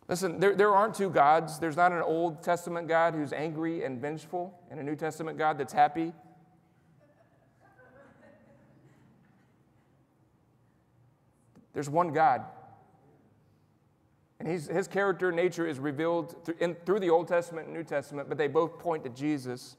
Listen, 0.06 0.38
there, 0.38 0.54
there 0.54 0.70
aren't 0.70 0.94
two 0.94 1.08
gods. 1.08 1.58
There's 1.58 1.76
not 1.76 1.92
an 1.92 2.02
Old 2.02 2.42
Testament 2.42 2.88
God 2.88 3.14
who's 3.14 3.32
angry 3.32 3.84
and 3.84 4.00
vengeful, 4.00 4.58
and 4.70 4.78
a 4.78 4.82
New 4.82 4.96
Testament 4.96 5.38
God 5.38 5.56
that's 5.56 5.72
happy. 5.72 6.12
There's 11.72 11.90
one 11.90 12.12
God. 12.12 12.42
And 14.38 14.48
his 14.48 14.88
character 14.88 15.28
and 15.28 15.36
nature 15.36 15.66
is 15.66 15.78
revealed 15.78 16.44
through, 16.44 16.56
in, 16.60 16.74
through 16.86 17.00
the 17.00 17.08
Old 17.08 17.28
Testament 17.28 17.66
and 17.66 17.74
New 17.74 17.82
Testament, 17.82 18.28
but 18.28 18.36
they 18.36 18.46
both 18.46 18.78
point 18.78 19.04
to 19.04 19.10
Jesus. 19.10 19.76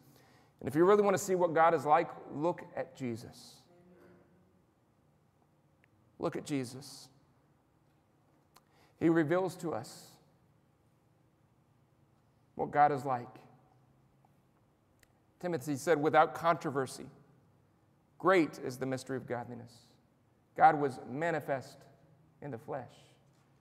And 0.59 0.67
if 0.67 0.75
you 0.75 0.85
really 0.85 1.03
want 1.03 1.15
to 1.15 1.23
see 1.23 1.35
what 1.35 1.53
God 1.53 1.75
is 1.75 1.85
like, 1.85 2.09
look 2.33 2.63
at 2.75 2.95
Jesus. 2.95 3.61
Look 6.17 6.35
at 6.35 6.45
Jesus. 6.45 7.09
He 8.99 9.07
reveals 9.09 9.55
to 9.57 9.73
us 9.73 10.14
what 12.55 12.71
God 12.71 12.91
is 12.91 13.05
like. 13.05 13.27
Timothy 15.39 15.75
said, 15.75 16.01
without 16.01 16.33
controversy, 16.33 17.05
great 18.17 18.59
is 18.63 18.77
the 18.77 18.85
mystery 18.85 19.17
of 19.17 19.27
godliness. 19.27 19.73
God 20.57 20.79
was 20.79 20.99
manifest 21.09 21.77
in 22.41 22.51
the 22.51 22.57
flesh, 22.57 22.93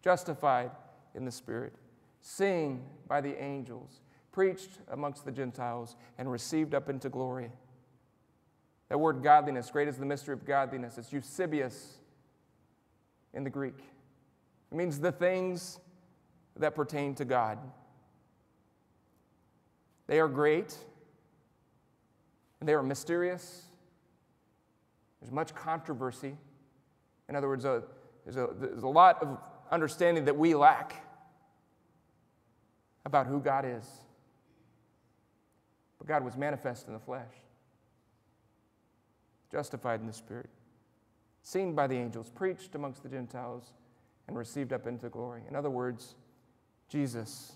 justified 0.03 0.71
in 1.15 1.25
the 1.25 1.31
spirit, 1.31 1.75
seen 2.23 2.85
by 3.07 3.21
the 3.21 3.41
angels, 3.43 4.01
preached 4.33 4.79
amongst 4.93 5.25
the 5.25 5.33
Gentiles, 5.33 5.97
and 6.19 6.31
received 6.31 6.75
up 6.75 6.89
into 6.89 7.09
glory. 7.09 7.51
That 8.89 8.99
word 8.99 9.23
godliness, 9.23 9.71
great 9.71 9.89
is 9.89 9.97
the 9.97 10.07
mystery 10.07 10.35
of 10.35 10.45
godliness. 10.45 10.99
It's 10.99 11.11
eusebeia 11.11 11.73
in 13.33 13.45
the 13.45 13.51
Greek. 13.51 13.79
It 14.71 14.77
means 14.77 15.01
the 15.01 15.13
things 15.13 15.81
that 16.57 16.75
pertain 16.75 17.15
to 17.17 17.25
God. 17.25 17.59
They 20.07 20.21
are 20.21 20.29
great 20.29 20.77
and 22.61 22.69
they 22.69 22.75
are 22.75 22.83
mysterious. 22.83 23.63
There's 25.21 25.33
much 25.33 25.55
controversy. 25.55 26.37
In 27.29 27.37
other 27.37 27.49
words, 27.49 27.65
a, 27.65 27.83
there's, 28.25 28.37
a, 28.37 28.49
there's 28.59 28.83
a 28.83 28.89
lot 28.89 29.23
of 29.23 29.39
understanding 29.71 30.27
that 30.27 30.37
we 30.37 30.55
lack 30.55 31.05
about 33.05 33.27
who 33.27 33.41
God 33.41 33.65
is. 33.67 33.87
But 35.99 36.07
God 36.07 36.25
was 36.25 36.37
manifest 36.37 36.87
in 36.87 36.93
the 36.93 36.99
flesh, 36.99 37.33
justified 39.51 40.01
in 40.01 40.07
the 40.07 40.13
Spirit, 40.13 40.51
seen 41.43 41.75
by 41.75 41.87
the 41.87 41.97
angels, 41.97 42.31
preached 42.31 42.75
amongst 42.75 43.03
the 43.03 43.09
Gentiles, 43.09 43.73
and 44.27 44.37
received 44.37 44.73
up 44.73 44.87
into 44.87 45.09
glory. 45.09 45.43
In 45.49 45.57
other 45.57 45.71
words, 45.71 46.15
Jesus 46.89 47.53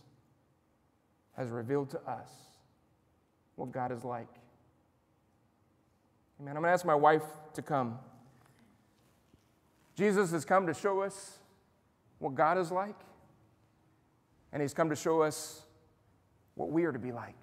has 1.39 1.51
revealed 1.51 1.89
to 1.91 2.01
us 2.01 2.29
what 3.55 3.73
God 3.73 3.93
is 3.93 4.05
like. 4.05 4.29
Amen. 6.41 6.57
I'm 6.57 6.63
going 6.63 6.69
to 6.69 6.73
ask 6.73 6.85
my 6.85 6.95
wife 6.95 7.23
to 7.55 7.63
come. 7.63 7.99
Jesus 9.95 10.33
has 10.33 10.45
come 10.45 10.67
to 10.67 10.75
show 10.75 11.01
us 11.01 11.39
what 12.19 12.35
God 12.35 12.59
is 12.59 12.71
like, 12.71 12.97
and 14.53 14.61
He's 14.61 14.75
come 14.75 14.91
to 14.91 14.97
show 14.97 15.23
us 15.23 15.63
what 16.55 16.71
we 16.71 16.85
are 16.85 16.93
to 16.93 16.99
be 16.99 17.13
like. 17.13 17.35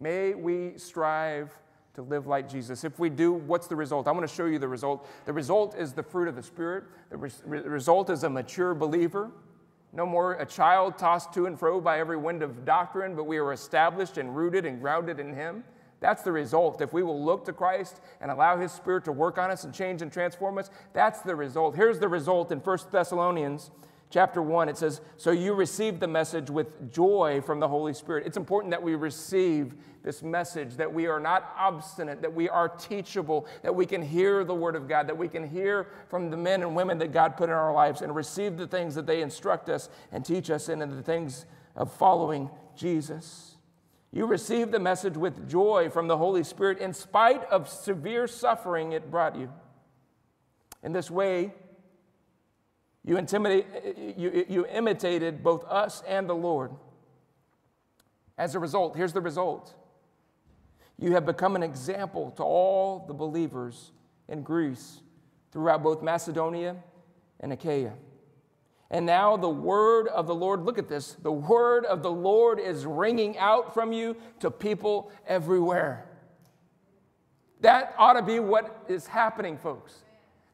May 0.00 0.34
we 0.34 0.72
strive 0.76 1.52
to 1.94 2.02
live 2.02 2.26
like 2.26 2.48
Jesus. 2.48 2.84
If 2.84 2.98
we 2.98 3.10
do, 3.10 3.32
what's 3.32 3.66
the 3.66 3.76
result? 3.76 4.08
I 4.08 4.12
want 4.12 4.28
to 4.28 4.34
show 4.34 4.46
you 4.46 4.58
the 4.58 4.68
result. 4.68 5.08
The 5.26 5.32
result 5.32 5.76
is 5.76 5.92
the 5.92 6.02
fruit 6.02 6.28
of 6.28 6.36
the 6.36 6.42
Spirit, 6.42 6.84
the 7.10 7.16
re- 7.16 7.30
result 7.46 8.10
is 8.10 8.24
a 8.24 8.30
mature 8.30 8.74
believer. 8.74 9.30
No 9.94 10.04
more 10.04 10.32
a 10.34 10.44
child 10.44 10.98
tossed 10.98 11.32
to 11.34 11.46
and 11.46 11.58
fro 11.58 11.80
by 11.80 12.00
every 12.00 12.16
wind 12.16 12.42
of 12.42 12.64
doctrine, 12.64 13.14
but 13.14 13.24
we 13.24 13.38
are 13.38 13.52
established 13.52 14.18
and 14.18 14.34
rooted 14.34 14.66
and 14.66 14.80
grounded 14.80 15.20
in 15.20 15.32
Him. 15.32 15.62
That's 16.00 16.22
the 16.22 16.32
result. 16.32 16.80
If 16.80 16.92
we 16.92 17.04
will 17.04 17.24
look 17.24 17.44
to 17.44 17.52
Christ 17.52 18.00
and 18.20 18.30
allow 18.30 18.58
His 18.58 18.72
Spirit 18.72 19.04
to 19.04 19.12
work 19.12 19.38
on 19.38 19.52
us 19.52 19.62
and 19.62 19.72
change 19.72 20.02
and 20.02 20.12
transform 20.12 20.58
us, 20.58 20.70
that's 20.92 21.20
the 21.20 21.36
result. 21.36 21.76
Here's 21.76 22.00
the 22.00 22.08
result 22.08 22.50
in 22.50 22.58
1 22.58 22.78
Thessalonians 22.90 23.70
chapter 24.14 24.40
1. 24.40 24.68
It 24.68 24.78
says, 24.78 25.00
So 25.16 25.32
you 25.32 25.54
received 25.54 25.98
the 25.98 26.06
message 26.06 26.48
with 26.48 26.92
joy 26.92 27.40
from 27.44 27.58
the 27.58 27.66
Holy 27.66 27.92
Spirit. 27.92 28.24
It's 28.24 28.36
important 28.36 28.70
that 28.70 28.80
we 28.80 28.94
receive 28.94 29.74
this 30.04 30.22
message, 30.22 30.76
that 30.76 30.94
we 30.94 31.08
are 31.08 31.18
not 31.18 31.52
obstinate, 31.58 32.22
that 32.22 32.32
we 32.32 32.48
are 32.48 32.68
teachable, 32.68 33.48
that 33.62 33.74
we 33.74 33.84
can 33.84 34.00
hear 34.00 34.44
the 34.44 34.54
Word 34.54 34.76
of 34.76 34.86
God, 34.86 35.08
that 35.08 35.18
we 35.18 35.26
can 35.26 35.44
hear 35.44 35.88
from 36.08 36.30
the 36.30 36.36
men 36.36 36.62
and 36.62 36.76
women 36.76 36.96
that 36.98 37.10
God 37.10 37.36
put 37.36 37.48
in 37.48 37.56
our 37.56 37.72
lives 37.72 38.02
and 38.02 38.14
receive 38.14 38.56
the 38.56 38.68
things 38.68 38.94
that 38.94 39.04
they 39.04 39.20
instruct 39.20 39.68
us 39.68 39.88
and 40.12 40.24
teach 40.24 40.48
us 40.48 40.68
in, 40.68 40.80
and 40.80 40.96
the 40.96 41.02
things 41.02 41.44
of 41.74 41.92
following 41.92 42.48
Jesus. 42.76 43.56
You 44.12 44.26
received 44.26 44.70
the 44.70 44.78
message 44.78 45.16
with 45.16 45.50
joy 45.50 45.90
from 45.90 46.06
the 46.06 46.16
Holy 46.16 46.44
Spirit 46.44 46.78
in 46.78 46.94
spite 46.94 47.42
of 47.50 47.68
severe 47.68 48.28
suffering 48.28 48.92
it 48.92 49.10
brought 49.10 49.36
you. 49.36 49.50
In 50.84 50.92
this 50.92 51.10
way, 51.10 51.52
you, 53.04 53.16
you, 54.16 54.46
you 54.48 54.66
imitated 54.66 55.42
both 55.42 55.64
us 55.66 56.02
and 56.06 56.28
the 56.28 56.34
Lord. 56.34 56.72
As 58.38 58.54
a 58.54 58.58
result, 58.58 58.96
here's 58.96 59.12
the 59.12 59.20
result 59.20 59.74
you 60.96 61.12
have 61.12 61.26
become 61.26 61.56
an 61.56 61.62
example 61.62 62.30
to 62.36 62.42
all 62.42 63.04
the 63.06 63.14
believers 63.14 63.90
in 64.28 64.42
Greece 64.42 65.00
throughout 65.50 65.82
both 65.82 66.02
Macedonia 66.02 66.76
and 67.40 67.52
Achaia. 67.52 67.92
And 68.90 69.04
now 69.04 69.36
the 69.36 69.48
word 69.48 70.06
of 70.08 70.28
the 70.28 70.34
Lord, 70.34 70.64
look 70.64 70.78
at 70.78 70.88
this, 70.88 71.14
the 71.14 71.32
word 71.32 71.84
of 71.84 72.02
the 72.04 72.12
Lord 72.12 72.60
is 72.60 72.86
ringing 72.86 73.36
out 73.38 73.74
from 73.74 73.92
you 73.92 74.16
to 74.38 74.52
people 74.52 75.10
everywhere. 75.26 76.06
That 77.60 77.92
ought 77.98 78.12
to 78.12 78.22
be 78.22 78.38
what 78.38 78.84
is 78.88 79.06
happening, 79.08 79.58
folks 79.58 80.04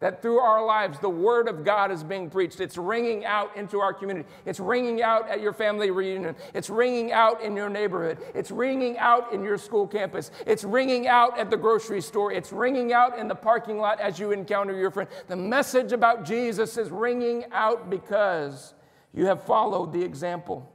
that 0.00 0.22
through 0.22 0.38
our 0.38 0.64
lives, 0.64 0.98
the 0.98 1.10
Word 1.10 1.46
of 1.46 1.62
God 1.62 1.90
is 1.90 2.02
being 2.02 2.30
preached. 2.30 2.60
It's 2.60 2.78
ringing 2.78 3.26
out 3.26 3.54
into 3.54 3.80
our 3.80 3.92
community. 3.92 4.26
It's 4.46 4.58
ringing 4.58 5.02
out 5.02 5.28
at 5.28 5.42
your 5.42 5.52
family 5.52 5.90
reunion. 5.90 6.34
It's 6.54 6.70
ringing 6.70 7.12
out 7.12 7.42
in 7.42 7.54
your 7.54 7.68
neighborhood. 7.68 8.18
It's 8.34 8.50
ringing 8.50 8.96
out 8.96 9.32
in 9.32 9.44
your 9.44 9.58
school 9.58 9.86
campus. 9.86 10.30
It's 10.46 10.64
ringing 10.64 11.06
out 11.06 11.38
at 11.38 11.50
the 11.50 11.56
grocery 11.58 12.00
store. 12.00 12.32
It's 12.32 12.50
ringing 12.50 12.94
out 12.94 13.18
in 13.18 13.28
the 13.28 13.34
parking 13.34 13.78
lot 13.78 14.00
as 14.00 14.18
you 14.18 14.32
encounter 14.32 14.76
your 14.76 14.90
friend. 14.90 15.08
The 15.28 15.36
message 15.36 15.92
about 15.92 16.24
Jesus 16.24 16.78
is 16.78 16.90
ringing 16.90 17.44
out 17.52 17.90
because 17.90 18.72
you 19.12 19.26
have 19.26 19.44
followed 19.44 19.92
the 19.92 20.02
example. 20.02 20.72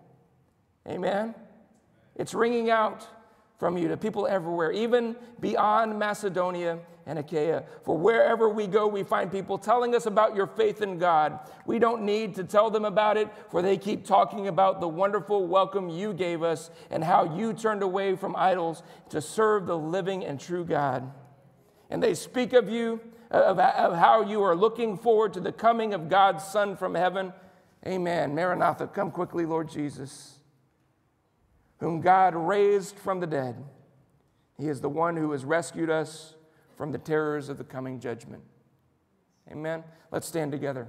Amen? 0.88 1.34
It's 2.15 2.36
ringing 2.36 2.69
out 2.69 3.07
from 3.58 3.78
you 3.78 3.88
to 3.88 3.97
people 3.97 4.28
everywhere, 4.28 4.72
even 4.72 5.16
beyond 5.39 5.97
Macedonia 5.97 6.80
and 7.06 7.20
Achaia. 7.20 7.64
For 7.84 7.97
wherever 7.97 8.49
we 8.49 8.68
go, 8.68 8.88
we 8.88 9.03
find 9.03 9.32
people 9.32 9.58
telling 9.58 9.95
us 9.95 10.06
about 10.06 10.36
your 10.36 10.47
faith 10.47 10.82
in 10.82 10.97
God. 10.97 11.39
We 11.66 11.80
don't 11.80 12.03
need 12.03 12.36
to 12.36 12.43
tell 12.43 12.70
them 12.70 12.84
about 12.84 13.18
it, 13.18 13.30
for 13.51 13.62
they 13.62 13.78
keep 13.78 14.06
talking 14.06 14.47
about 14.47 14.82
the 14.82 14.88
wonderful 14.88 15.47
welcome 15.47 15.89
you 15.89 16.14
gave 16.14 16.43
us 16.43 16.70
and 16.89 17.03
how 17.03 17.36
you 17.36 17.53
turned 17.53 17.84
away 17.84 18.16
from 18.16 18.36
idols 18.36 18.84
to 19.10 19.22
serve 19.22 19.68
the 19.68 19.78
living 19.78 20.26
and 20.26 20.39
true 20.39 20.66
God. 20.66 21.12
And 21.89 22.01
they 22.01 22.16
speak 22.16 22.53
of 22.53 22.68
you, 22.68 22.99
of, 23.30 23.60
of 23.60 23.95
how 23.95 24.24
you 24.24 24.41
are 24.43 24.56
looking 24.56 24.97
forward 24.97 25.34
to 25.34 25.39
the 25.39 25.51
coming 25.51 25.93
of 25.93 26.10
God's 26.10 26.43
Son 26.43 26.76
from 26.76 26.95
heaven. 26.95 27.32
Amen. 27.86 28.34
Maranatha, 28.34 28.88
come 28.88 29.12
quickly, 29.12 29.45
Lord 29.45 29.70
Jesus, 29.70 30.35
whom 31.80 32.01
God 32.01 32.36
raised 32.36 32.97
from 32.97 33.19
the 33.19 33.28
dead. 33.28 33.63
He 34.57 34.67
is 34.67 34.82
the 34.82 34.89
one 34.89 35.17
who 35.17 35.32
has 35.32 35.43
rescued 35.43 35.89
us 35.89 36.36
from 36.76 36.91
the 36.91 36.97
terrors 36.97 37.49
of 37.49 37.57
the 37.57 37.63
coming 37.63 37.99
judgment. 37.99 38.43
Amen. 39.51 39.84
Let's 40.11 40.28
stand 40.28 40.51
together. 40.51 40.88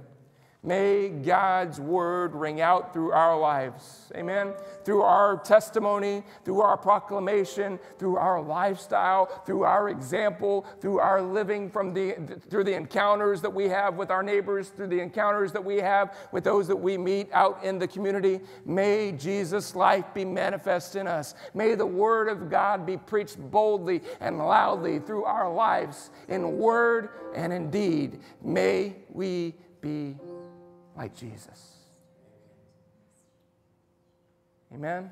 May 0.63 1.09
God's 1.09 1.79
word 1.79 2.33
ring 2.33 2.61
out 2.61 2.91
through 2.91 3.11
our 3.11 3.39
lives. 3.39 4.11
Amen. 4.15 4.53
Through 4.83 5.03
our 5.03 5.37
testimony, 5.37 6.23
through 6.43 6.61
our 6.61 6.75
proclamation, 6.75 7.79
through 7.99 8.17
our 8.17 8.41
lifestyle, 8.41 9.27
through 9.45 9.63
our 9.63 9.89
example, 9.89 10.65
through 10.81 10.99
our 10.99 11.21
living 11.21 11.69
from 11.69 11.93
the 11.93 12.15
through 12.49 12.63
the 12.63 12.73
encounters 12.73 13.41
that 13.41 13.53
we 13.53 13.69
have 13.69 13.95
with 13.95 14.09
our 14.09 14.23
neighbors, 14.23 14.69
through 14.69 14.87
the 14.87 14.99
encounters 14.99 15.51
that 15.51 15.63
we 15.63 15.77
have 15.77 16.17
with 16.31 16.43
those 16.43 16.67
that 16.67 16.75
we 16.75 16.97
meet 16.97 17.31
out 17.33 17.63
in 17.63 17.77
the 17.77 17.87
community. 17.87 18.41
May 18.65 19.11
Jesus' 19.11 19.75
life 19.75 20.11
be 20.13 20.25
manifest 20.25 20.95
in 20.95 21.07
us. 21.07 21.35
May 21.53 21.75
the 21.75 21.85
word 21.85 22.29
of 22.29 22.49
God 22.49 22.85
be 22.85 22.97
preached 22.97 23.37
boldly 23.37 24.01
and 24.19 24.39
loudly 24.39 24.99
through 24.99 25.25
our 25.25 25.53
lives 25.53 26.09
in 26.27 26.57
word 26.57 27.09
and 27.35 27.53
in 27.53 27.69
deed. 27.69 28.19
May 28.41 28.95
we 29.13 29.53
be 29.81 30.17
like 30.97 31.15
Jesus. 31.15 31.75
Amen. 34.73 35.05